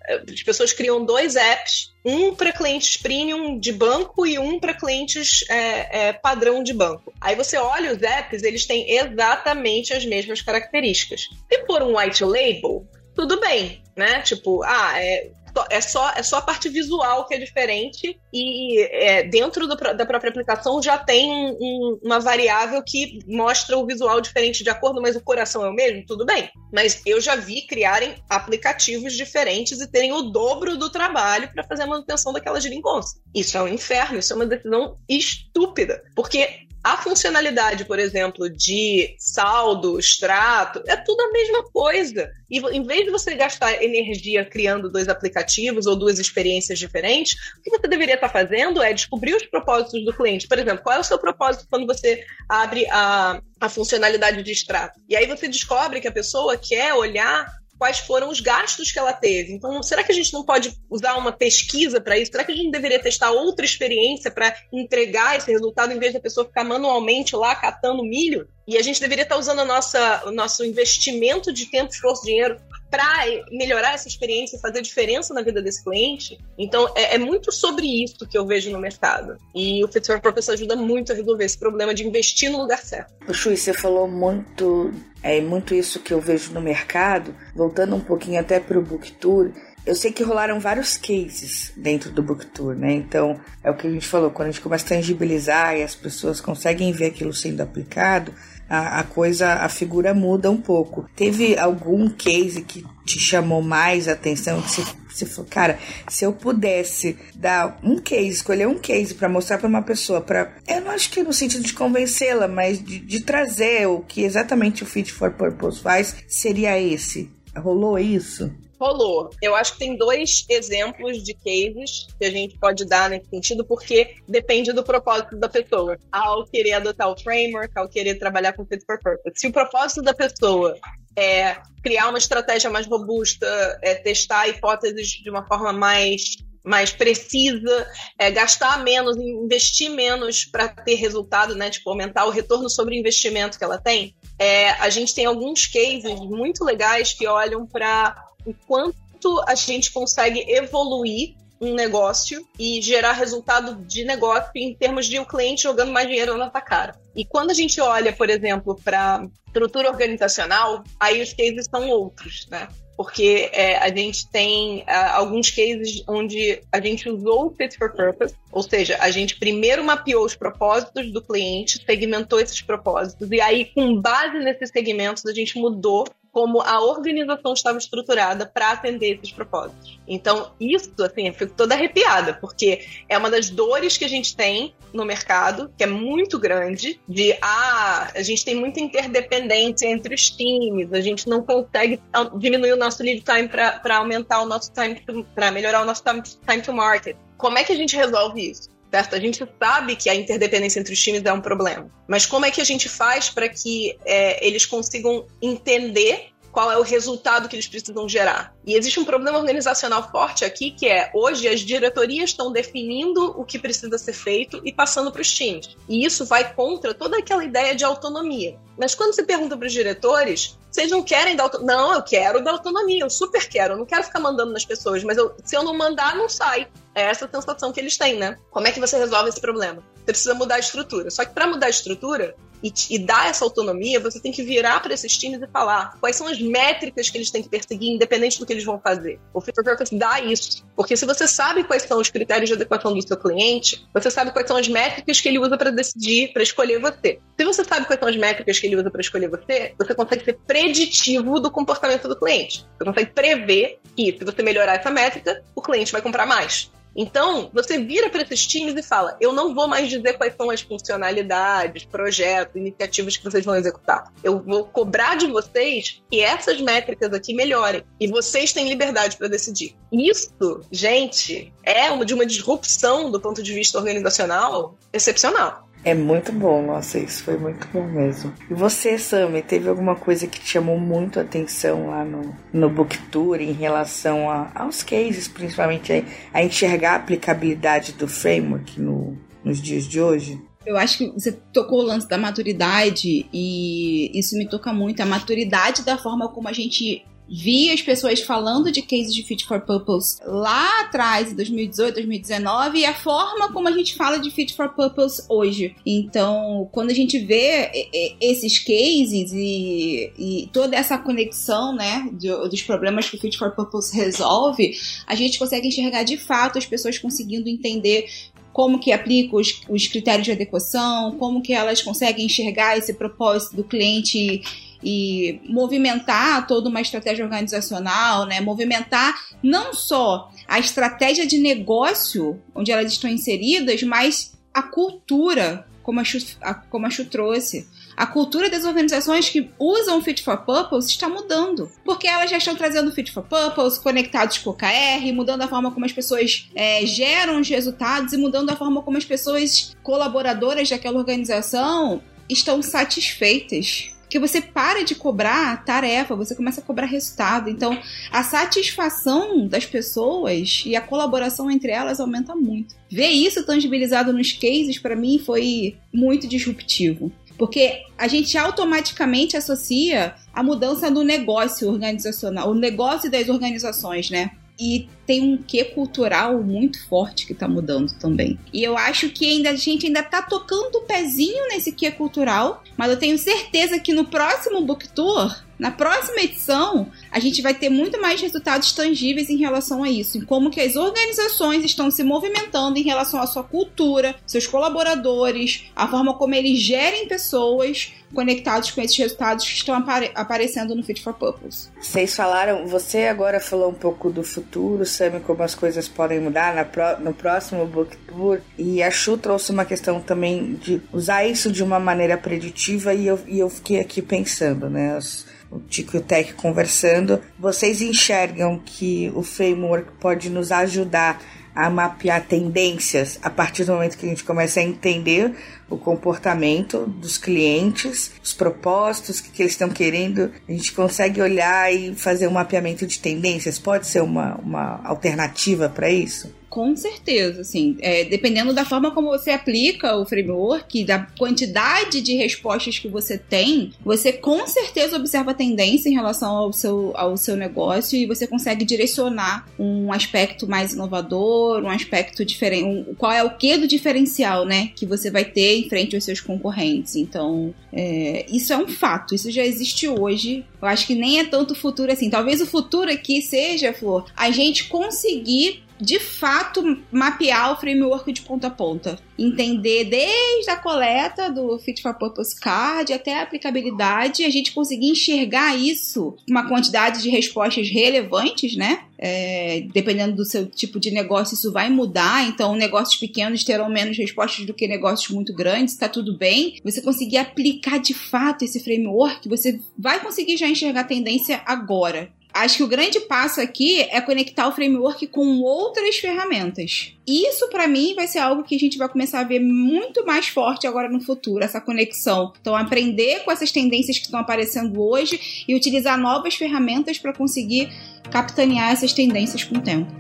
[0.07, 5.45] As pessoas criam dois apps, um para clientes premium de banco e um para clientes
[5.49, 7.13] é, é, padrão de banco.
[7.21, 11.29] Aí você olha os apps, eles têm exatamente as mesmas características.
[11.51, 12.85] Se for um white label,
[13.15, 14.21] tudo bem, né?
[14.21, 15.31] Tipo, ah, é,
[15.69, 20.05] é só, é só a parte visual que é diferente e é, dentro do, da
[20.05, 25.15] própria aplicação já tem um, uma variável que mostra o visual diferente de acordo, mas
[25.15, 26.49] o coração é o mesmo, tudo bem.
[26.71, 31.83] Mas eu já vi criarem aplicativos diferentes e terem o dobro do trabalho para fazer
[31.83, 33.17] a manutenção daquela geringonça.
[33.33, 39.15] Isso é um inferno, isso é uma decisão estúpida, porque a funcionalidade, por exemplo, de
[39.17, 42.29] saldo, extrato, é tudo a mesma coisa.
[42.51, 47.61] E em vez de você gastar energia criando dois aplicativos ou duas experiências diferentes, o
[47.61, 50.45] que você deveria estar fazendo é descobrir os propósitos do cliente.
[50.47, 54.99] Por exemplo, qual é o seu propósito quando você abre a, a funcionalidade de extrato?
[55.07, 57.45] E aí você descobre que a pessoa quer olhar
[57.83, 59.51] quais foram os gastos que ela teve.
[59.51, 62.31] Então, será que a gente não pode usar uma pesquisa para isso?
[62.31, 66.19] Será que a gente deveria testar outra experiência para entregar esse resultado em vez da
[66.21, 68.47] pessoa ficar manualmente lá catando milho?
[68.65, 72.23] E a gente deveria estar tá usando a nossa, o nosso investimento de tempo, esforço,
[72.23, 72.57] dinheiro
[72.93, 76.37] para melhorar essa experiência e fazer diferença na vida desse cliente.
[76.59, 79.35] Então, é, é, muito sobre isso que eu vejo no mercado.
[79.55, 83.11] E o Fit Purpose ajuda muito a resolver esse problema de investir no lugar certo.
[83.27, 87.99] O Chui, você falou muito, é muito isso que eu vejo no mercado, voltando um
[87.99, 89.51] pouquinho até para o Book Tour.
[89.87, 92.93] Eu sei que rolaram vários cases dentro do Book Tour, né?
[92.93, 95.95] Então, é o que a gente falou, quando a gente começa a tangibilizar e as
[95.95, 98.31] pessoas conseguem ver aquilo sendo aplicado,
[98.73, 101.07] a, a coisa, a figura muda um pouco.
[101.15, 104.59] Teve algum case que te chamou mais atenção?
[104.63, 105.77] Que você, você falou, cara,
[106.09, 110.55] se eu pudesse dar um case, escolher um case para mostrar para uma pessoa, para
[110.67, 114.81] eu não acho que no sentido de convencê-la, mas de, de trazer o que exatamente
[114.81, 117.29] o Fit for Purpose faz, seria esse.
[117.55, 118.51] Rolou isso?
[118.83, 119.29] Rolou.
[119.41, 123.65] Eu acho que tem dois exemplos de cases que a gente pode dar nesse sentido,
[123.65, 125.97] porque depende do propósito da pessoa.
[126.11, 129.39] Ao querer adotar o framework, ao querer trabalhar com fit for purpose.
[129.39, 130.77] Se o propósito da pessoa
[131.15, 133.47] é criar uma estratégia mais robusta,
[133.81, 137.85] é testar hipóteses de uma forma mais mais precisa,
[138.17, 141.69] é, gastar menos, investir menos para ter resultado, né?
[141.69, 144.15] Tipo, aumentar o retorno sobre o investimento que ela tem.
[144.39, 149.91] É, a gente tem alguns cases muito legais que olham para o quanto a gente
[149.91, 155.91] consegue evoluir um negócio e gerar resultado de negócio em termos de o cliente jogando
[155.91, 156.95] mais dinheiro na tua cara.
[157.15, 162.47] E quando a gente olha, por exemplo, para estrutura organizacional, aí os cases são outros,
[162.49, 162.67] né?
[162.97, 168.35] Porque é, a gente tem alguns cases onde a gente usou o Fit for Purpose,
[168.51, 173.65] ou seja, a gente primeiro mapeou os propósitos do cliente, segmentou esses propósitos, e aí,
[173.65, 179.31] com base nesses segmentos, a gente mudou como a organização estava estruturada para atender esses
[179.31, 179.99] propósitos.
[180.07, 184.35] Então, isso, assim, eu fico toda arrepiada, porque é uma das dores que a gente
[184.35, 190.15] tem no mercado, que é muito grande, de, ah, a gente tem muita interdependência entre
[190.15, 192.01] os times, a gente não consegue
[192.37, 195.03] diminuir o nosso lead time para aumentar o nosso time,
[195.35, 197.15] para melhorar o nosso time, time to market.
[197.37, 198.73] Como é que a gente resolve isso?
[198.93, 199.15] Certo?
[199.15, 202.51] A gente sabe que a interdependência entre os times é um problema, mas como é
[202.51, 207.55] que a gente faz para que é, eles consigam entender qual é o resultado que
[207.55, 208.53] eles precisam gerar.
[208.63, 213.43] E existe um problema organizacional forte aqui, que é hoje as diretorias estão definindo o
[213.43, 215.75] que precisa ser feito e passando para os times.
[215.89, 218.59] E isso vai contra toda aquela ideia de autonomia.
[218.77, 221.75] Mas quando você pergunta para os diretores, vocês não querem dar autonomia?
[221.75, 223.73] Não, eu quero dar autonomia, eu super quero.
[223.73, 226.67] Eu não quero ficar mandando nas pessoas, mas eu, se eu não mandar, não sai.
[226.95, 228.37] É essa a sensação que eles têm, né?
[228.49, 229.83] Como é que você resolve esse problema?
[229.97, 231.09] Você precisa mudar a estrutura.
[231.11, 234.79] Só que para mudar a estrutura, e, e dar essa autonomia, você tem que virar
[234.81, 238.39] para esses times e falar quais são as métricas que eles têm que perseguir, independente
[238.39, 239.19] do que eles vão fazer.
[239.33, 239.53] O Fit
[239.91, 240.65] dá isso.
[240.75, 244.31] Porque se você sabe quais são os critérios de adequação do seu cliente, você sabe
[244.31, 247.19] quais são as métricas que ele usa para decidir, para escolher você.
[247.37, 250.23] Se você sabe quais são as métricas que ele usa para escolher você, você consegue
[250.23, 252.65] ser preditivo do comportamento do cliente.
[252.77, 256.71] Você consegue prever que, se você melhorar essa métrica, o cliente vai comprar mais.
[256.95, 260.49] Então, você vira para esses times e fala: eu não vou mais dizer quais são
[260.49, 264.13] as funcionalidades, projetos, iniciativas que vocês vão executar.
[264.23, 267.83] Eu vou cobrar de vocês que essas métricas aqui melhorem.
[267.99, 269.75] E vocês têm liberdade para decidir.
[269.91, 275.67] Isso, gente, é de uma disrupção do ponto de vista organizacional excepcional.
[275.85, 278.33] É muito bom, nossa, isso foi muito bom mesmo.
[278.49, 282.69] E você, Sammy, teve alguma coisa que te chamou muito a atenção lá no, no
[282.69, 286.03] Book Tour em relação a, aos cases, principalmente a,
[286.39, 290.41] a enxergar a aplicabilidade do framework no, nos dias de hoje?
[290.65, 295.01] Eu acho que você tocou o lance da maturidade e isso me toca muito.
[295.01, 299.45] A maturidade da forma como a gente vi as pessoas falando de cases de Fit
[299.45, 304.29] for Purpose lá atrás, em 2018, 2019, e a forma como a gente fala de
[304.29, 305.75] Fit for Purpose hoje.
[305.83, 307.89] Então, quando a gente vê
[308.21, 313.95] esses cases e, e toda essa conexão, né, dos problemas que o Fit for Purpose
[313.95, 318.05] resolve, a gente consegue enxergar de fato as pessoas conseguindo entender
[318.53, 323.55] como que aplica os, os critérios de adequação, como que elas conseguem enxergar esse propósito
[323.55, 324.43] do cliente
[324.83, 328.41] e movimentar toda uma estratégia organizacional, né?
[328.41, 335.99] Movimentar não só a estratégia de negócio onde elas estão inseridas, mas a cultura, como
[335.99, 337.67] a Chu, a, como a Chu trouxe.
[337.95, 341.71] A cultura das organizações que usam Fit for Purpose está mudando.
[341.85, 345.71] Porque elas já estão trazendo Fit for Purpose, conectados com o KR, mudando a forma
[345.71, 350.69] como as pessoas é, geram os resultados e mudando a forma como as pessoas colaboradoras
[350.69, 357.49] daquela organização estão satisfeitas que você para de cobrar tarefa, você começa a cobrar resultado.
[357.49, 357.75] Então,
[358.11, 362.75] a satisfação das pessoas e a colaboração entre elas aumenta muito.
[362.91, 367.11] Ver isso tangibilizado nos cases, para mim, foi muito disruptivo.
[367.39, 374.29] Porque a gente automaticamente associa a mudança do negócio organizacional, o negócio das organizações, né?
[374.59, 378.39] E tem um quê cultural muito forte que tá mudando também.
[378.53, 382.63] E eu acho que ainda a gente ainda tá tocando o pezinho nesse quê cultural,
[382.77, 387.53] mas eu tenho certeza que no próximo book tour, na próxima edição, a gente vai
[387.53, 391.89] ter muito mais resultados tangíveis em relação a isso, em como que as organizações estão
[391.91, 397.93] se movimentando em relação à sua cultura, seus colaboradores, a forma como eles gerem pessoas,
[398.13, 401.69] conectados com esses resultados que estão apare aparecendo no Fit for Purpose.
[401.81, 406.55] Vocês falaram, você agora falou um pouco do futuro, Sammy, como as coisas podem mudar
[406.99, 411.63] no próximo Book Tour, e a Chu trouxe uma questão também de usar isso de
[411.63, 414.95] uma maneira preditiva, e eu, e eu fiquei aqui pensando, né?
[414.95, 421.21] As, o Tico e o Tech conversando, vocês enxergam que o framework pode nos ajudar
[421.55, 425.35] a mapear tendências a partir do momento que a gente começa a entender
[425.73, 430.31] o comportamento dos clientes, os propósitos, que, que eles estão querendo.
[430.47, 433.59] A gente consegue olhar e fazer um mapeamento de tendências.
[433.59, 436.31] Pode ser uma, uma alternativa para isso?
[436.53, 442.13] Com certeza, assim, é, dependendo da forma como você aplica o framework, da quantidade de
[442.13, 447.17] respostas que você tem, você com certeza observa a tendência em relação ao seu, ao
[447.17, 453.11] seu negócio e você consegue direcionar um aspecto mais inovador, um aspecto diferente, um, qual
[453.11, 456.95] é o que do diferencial, né, que você vai ter em frente aos seus concorrentes.
[456.95, 460.45] Então, é, isso é um fato, isso já existe hoje.
[460.61, 462.09] Eu acho que nem é tanto futuro assim.
[462.09, 468.21] Talvez o futuro aqui seja, Flor, a gente conseguir de fato mapear o framework de
[468.21, 468.97] ponta a ponta.
[469.19, 474.89] Entender desde a coleta do Fit for Purpose Card até a aplicabilidade, a gente conseguir
[474.89, 478.85] enxergar isso, uma quantidade de respostas relevantes, né?
[478.97, 482.25] É, dependendo do seu tipo de negócio, isso vai mudar.
[482.29, 486.55] Então, negócios pequenos terão menos respostas do que negócios muito grandes, tá tudo bem.
[486.63, 492.09] Você conseguir aplicar de fato esse framework, você vai conseguir já enxergar a tendência agora.
[492.33, 496.95] Acho que o grande passo aqui é conectar o framework com outras ferramentas.
[497.05, 500.27] Isso, para mim, vai ser algo que a gente vai começar a ver muito mais
[500.29, 502.33] forte agora no futuro, essa conexão.
[502.41, 507.71] Então, aprender com essas tendências que estão aparecendo hoje e utilizar novas ferramentas para conseguir
[508.09, 509.91] capitanear essas tendências com o tempo.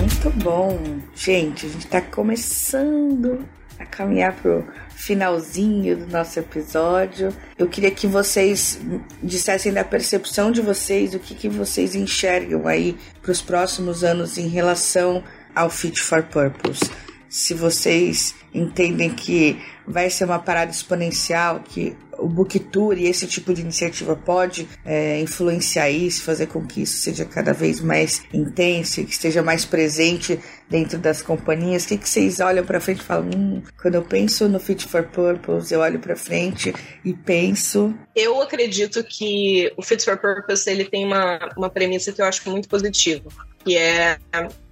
[0.00, 0.98] Muito bom.
[1.14, 3.46] Gente, a gente está começando
[3.78, 7.34] a caminhar pro finalzinho do nosso episódio.
[7.58, 8.78] Eu queria que vocês
[9.22, 14.38] dissessem da percepção de vocês, o que, que vocês enxergam aí para os próximos anos
[14.38, 15.22] em relação
[15.54, 16.90] ao Fit for Purpose.
[17.28, 23.26] Se vocês entendem que vai ser uma parada exponencial, que o Book Tour e esse
[23.26, 28.22] tipo de iniciativa pode é, influenciar isso, fazer com que isso seja cada vez mais
[28.32, 30.38] intenso e que esteja mais presente
[30.68, 31.84] dentro das companhias?
[31.84, 33.30] O que, que vocês olham para frente e falam?
[33.34, 37.94] Hum, quando eu penso no Fit for Purpose, eu olho para frente e penso.
[38.14, 42.48] Eu acredito que o Fit for Purpose ele tem uma, uma premissa que eu acho
[42.50, 43.28] muito positiva,
[43.64, 44.18] que é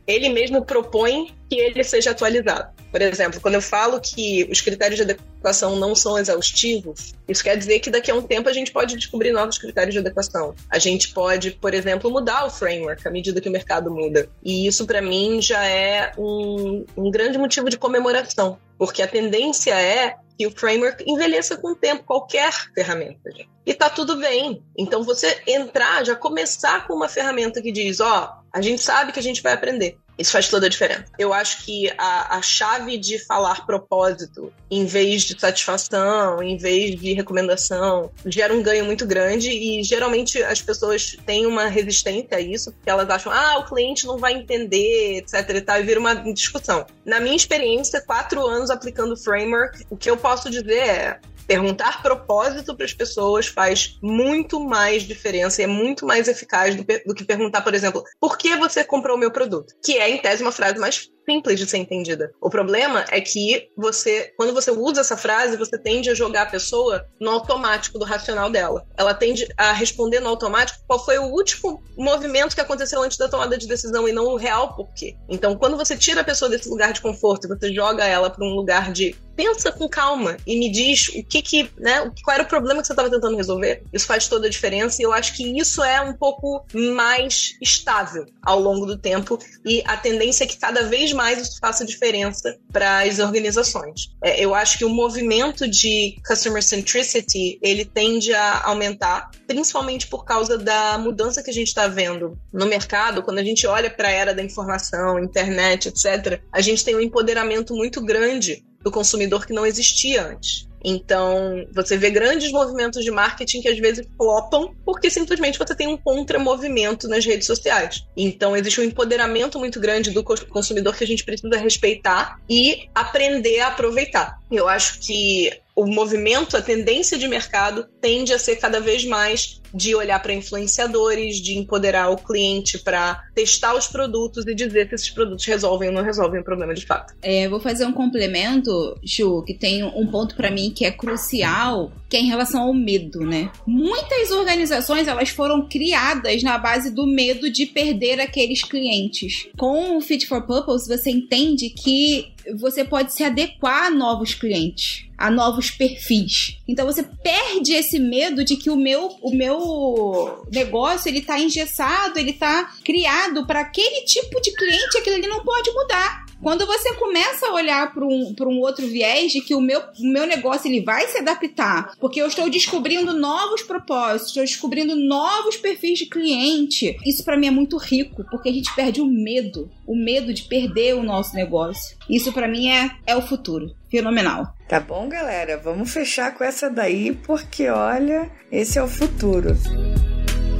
[0.06, 2.81] ele mesmo propõe que ele seja atualizado.
[2.92, 7.56] Por exemplo, quando eu falo que os critérios de adequação não são exaustivos, isso quer
[7.56, 10.54] dizer que daqui a um tempo a gente pode descobrir novos critérios de adequação.
[10.70, 14.28] A gente pode, por exemplo, mudar o framework à medida que o mercado muda.
[14.44, 19.74] E isso, para mim, já é um, um grande motivo de comemoração, porque a tendência
[19.74, 23.30] é que o framework envelheça com o tempo, qualquer ferramenta.
[23.64, 24.62] E tá tudo bem.
[24.76, 29.12] Então você entrar, já começar com uma ferramenta que diz, ó, oh, a gente sabe
[29.12, 29.96] que a gente vai aprender.
[30.22, 31.04] Isso faz toda a diferença.
[31.18, 36.98] Eu acho que a, a chave de falar propósito, em vez de satisfação, em vez
[36.98, 42.40] de recomendação, gera um ganho muito grande e geralmente as pessoas têm uma resistência a
[42.40, 45.98] isso, porque elas acham, ah, o cliente não vai entender, etc e tal, e vira
[45.98, 46.86] uma discussão.
[47.04, 52.76] Na minha experiência, quatro anos aplicando framework, o que eu posso dizer é, Perguntar propósito
[52.76, 57.24] para as pessoas faz muito mais diferença e é muito mais eficaz do, do, que
[57.24, 59.74] perguntar, por exemplo, por que você comprou o meu produto?
[59.84, 62.32] Que é, em tese, uma frase mais simples de ser entendida.
[62.40, 66.50] O problema é que você, quando você usa essa frase, você tende a jogar a
[66.50, 68.86] pessoa no automático do racional dela.
[68.96, 73.28] Ela tende a responder no automático qual foi o último movimento que aconteceu antes da
[73.28, 75.16] tomada de decisão e não o real porquê.
[75.28, 78.44] Então, quando você tira a pessoa desse lugar de conforto e você joga ela para
[78.44, 82.44] um lugar de pensa com calma e me diz o que que, né, qual era
[82.44, 83.82] o problema que você estava tentando resolver.
[83.92, 88.26] Isso faz toda a diferença e eu acho que isso é um pouco mais estável
[88.42, 92.56] ao longo do tempo e a tendência é que cada vez mais isso faça diferença
[92.72, 94.08] para as organizações.
[94.22, 100.24] É, eu acho que o movimento de customer centricity ele tende a aumentar, principalmente por
[100.24, 103.22] causa da mudança que a gente está vendo no mercado.
[103.22, 107.00] Quando a gente olha para a era da informação, internet, etc., a gente tem um
[107.00, 110.68] empoderamento muito grande do consumidor que não existia antes.
[110.84, 115.88] Então, você vê grandes movimentos de marketing que às vezes flopam porque simplesmente você tem
[115.88, 118.04] um contramovimento nas redes sociais.
[118.16, 123.60] Então, existe um empoderamento muito grande do consumidor que a gente precisa respeitar e aprender
[123.60, 124.38] a aproveitar.
[124.50, 129.60] Eu acho que o movimento, a tendência de mercado tende a ser cada vez mais
[129.74, 134.94] de olhar para influenciadores, de empoderar o cliente para testar os produtos e dizer se
[134.94, 137.14] esses produtos resolvem ou não resolvem o problema de fato.
[137.22, 141.90] É, vou fazer um complemento, Chu, que tem um ponto para mim que é crucial,
[142.08, 143.50] que é em relação ao medo, né?
[143.66, 149.48] Muitas organizações elas foram criadas na base do medo de perder aqueles clientes.
[149.56, 155.06] Com o Fit for Purpose, você entende que você pode se adequar a novos clientes,
[155.22, 156.58] a novos perfis.
[156.66, 162.18] Então você perde esse medo de que o meu, o meu negócio ele tá engessado,
[162.18, 166.21] ele tá criado para aquele tipo de cliente, aquilo ali não pode mudar.
[166.42, 170.12] Quando você começa a olhar para um, um outro viés de que o meu, o
[170.12, 175.56] meu negócio ele vai se adaptar, porque eu estou descobrindo novos propósitos, estou descobrindo novos
[175.56, 179.70] perfis de cliente, isso para mim é muito rico, porque a gente perde o medo,
[179.86, 181.96] o medo de perder o nosso negócio.
[182.10, 183.72] Isso para mim é, é o futuro.
[183.88, 184.54] Fenomenal.
[184.68, 185.58] Tá bom, galera?
[185.58, 189.54] Vamos fechar com essa daí, porque olha, esse é o futuro.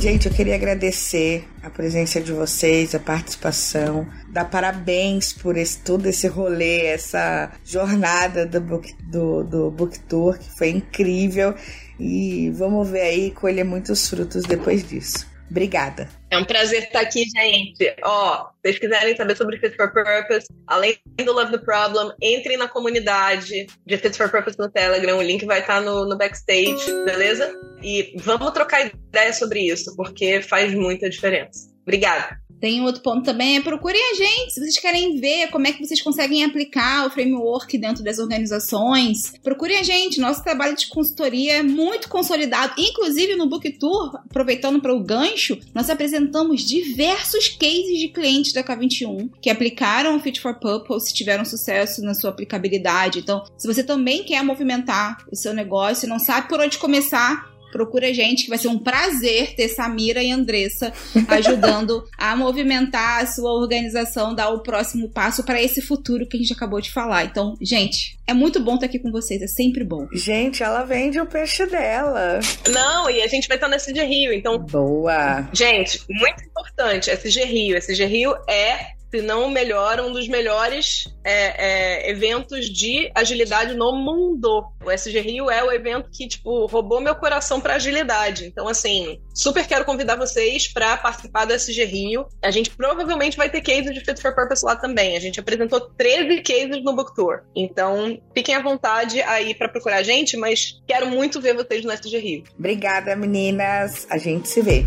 [0.03, 6.07] Gente, eu queria agradecer a presença de vocês, a participação, dar parabéns por esse, todo
[6.07, 11.55] esse rolê, essa jornada do book, do, do book Tour, que foi incrível.
[12.01, 15.25] E vamos ver aí colher muitos frutos depois disso.
[15.49, 16.09] Obrigada.
[16.33, 17.95] É um prazer estar aqui, gente.
[18.03, 22.57] Ó, se vocês quiserem saber sobre Fit for Purpose, além do Love the Problem, entrem
[22.57, 25.19] na comunidade de Fit for Purpose no Telegram.
[25.19, 27.55] O link vai estar no, no backstage, beleza?
[27.83, 31.71] E vamos trocar ideia sobre isso, porque faz muita diferença.
[31.83, 32.41] Obrigada.
[32.63, 34.53] Tem outro ponto também, é procurem a gente.
[34.53, 39.33] Se vocês querem ver como é que vocês conseguem aplicar o framework dentro das organizações,
[39.43, 40.21] procurem a gente.
[40.21, 42.75] Nosso trabalho de consultoria é muito consolidado.
[42.79, 48.63] Inclusive no Book Tour, aproveitando para o gancho, nós apresentamos diversos cases de clientes da
[48.63, 53.19] K21 que aplicaram o Fit for Purpose tiveram sucesso na sua aplicabilidade.
[53.19, 57.52] Então, se você também quer movimentar o seu negócio e não sabe por onde começar,
[57.73, 60.93] procura a gente, que vai ser um prazer ter Samira e Andressa
[61.27, 66.41] ajudando a movimentar a sua organização, dar o próximo passo para esse futuro que a
[66.41, 67.25] gente acabou de falar.
[67.25, 70.07] Então, gente, é muito bom estar aqui com vocês, é sempre bom.
[70.13, 72.39] Gente, ela vende o peixe dela.
[72.71, 74.59] Não, e a gente vai estar no SG Rio, então.
[74.59, 75.49] Boa!
[75.53, 77.77] Gente, muito importante, SG Rio.
[77.77, 83.75] SG Rio é se não o melhor, um dos melhores é, é, eventos de agilidade
[83.75, 84.65] no mundo.
[84.83, 88.47] O SG Rio é o evento que, tipo, roubou meu coração para agilidade.
[88.47, 92.27] Então, assim, super quero convidar vocês para participar do SG Rio.
[92.43, 95.15] A gente provavelmente vai ter cases de Fit for Purpose lá também.
[95.15, 97.43] A gente apresentou 13 cases no Book Tour.
[97.55, 101.93] Então, fiquem à vontade aí para procurar a gente, mas quero muito ver vocês no
[101.93, 102.45] SG Rio.
[102.59, 104.07] Obrigada, meninas.
[104.09, 104.87] A gente se vê.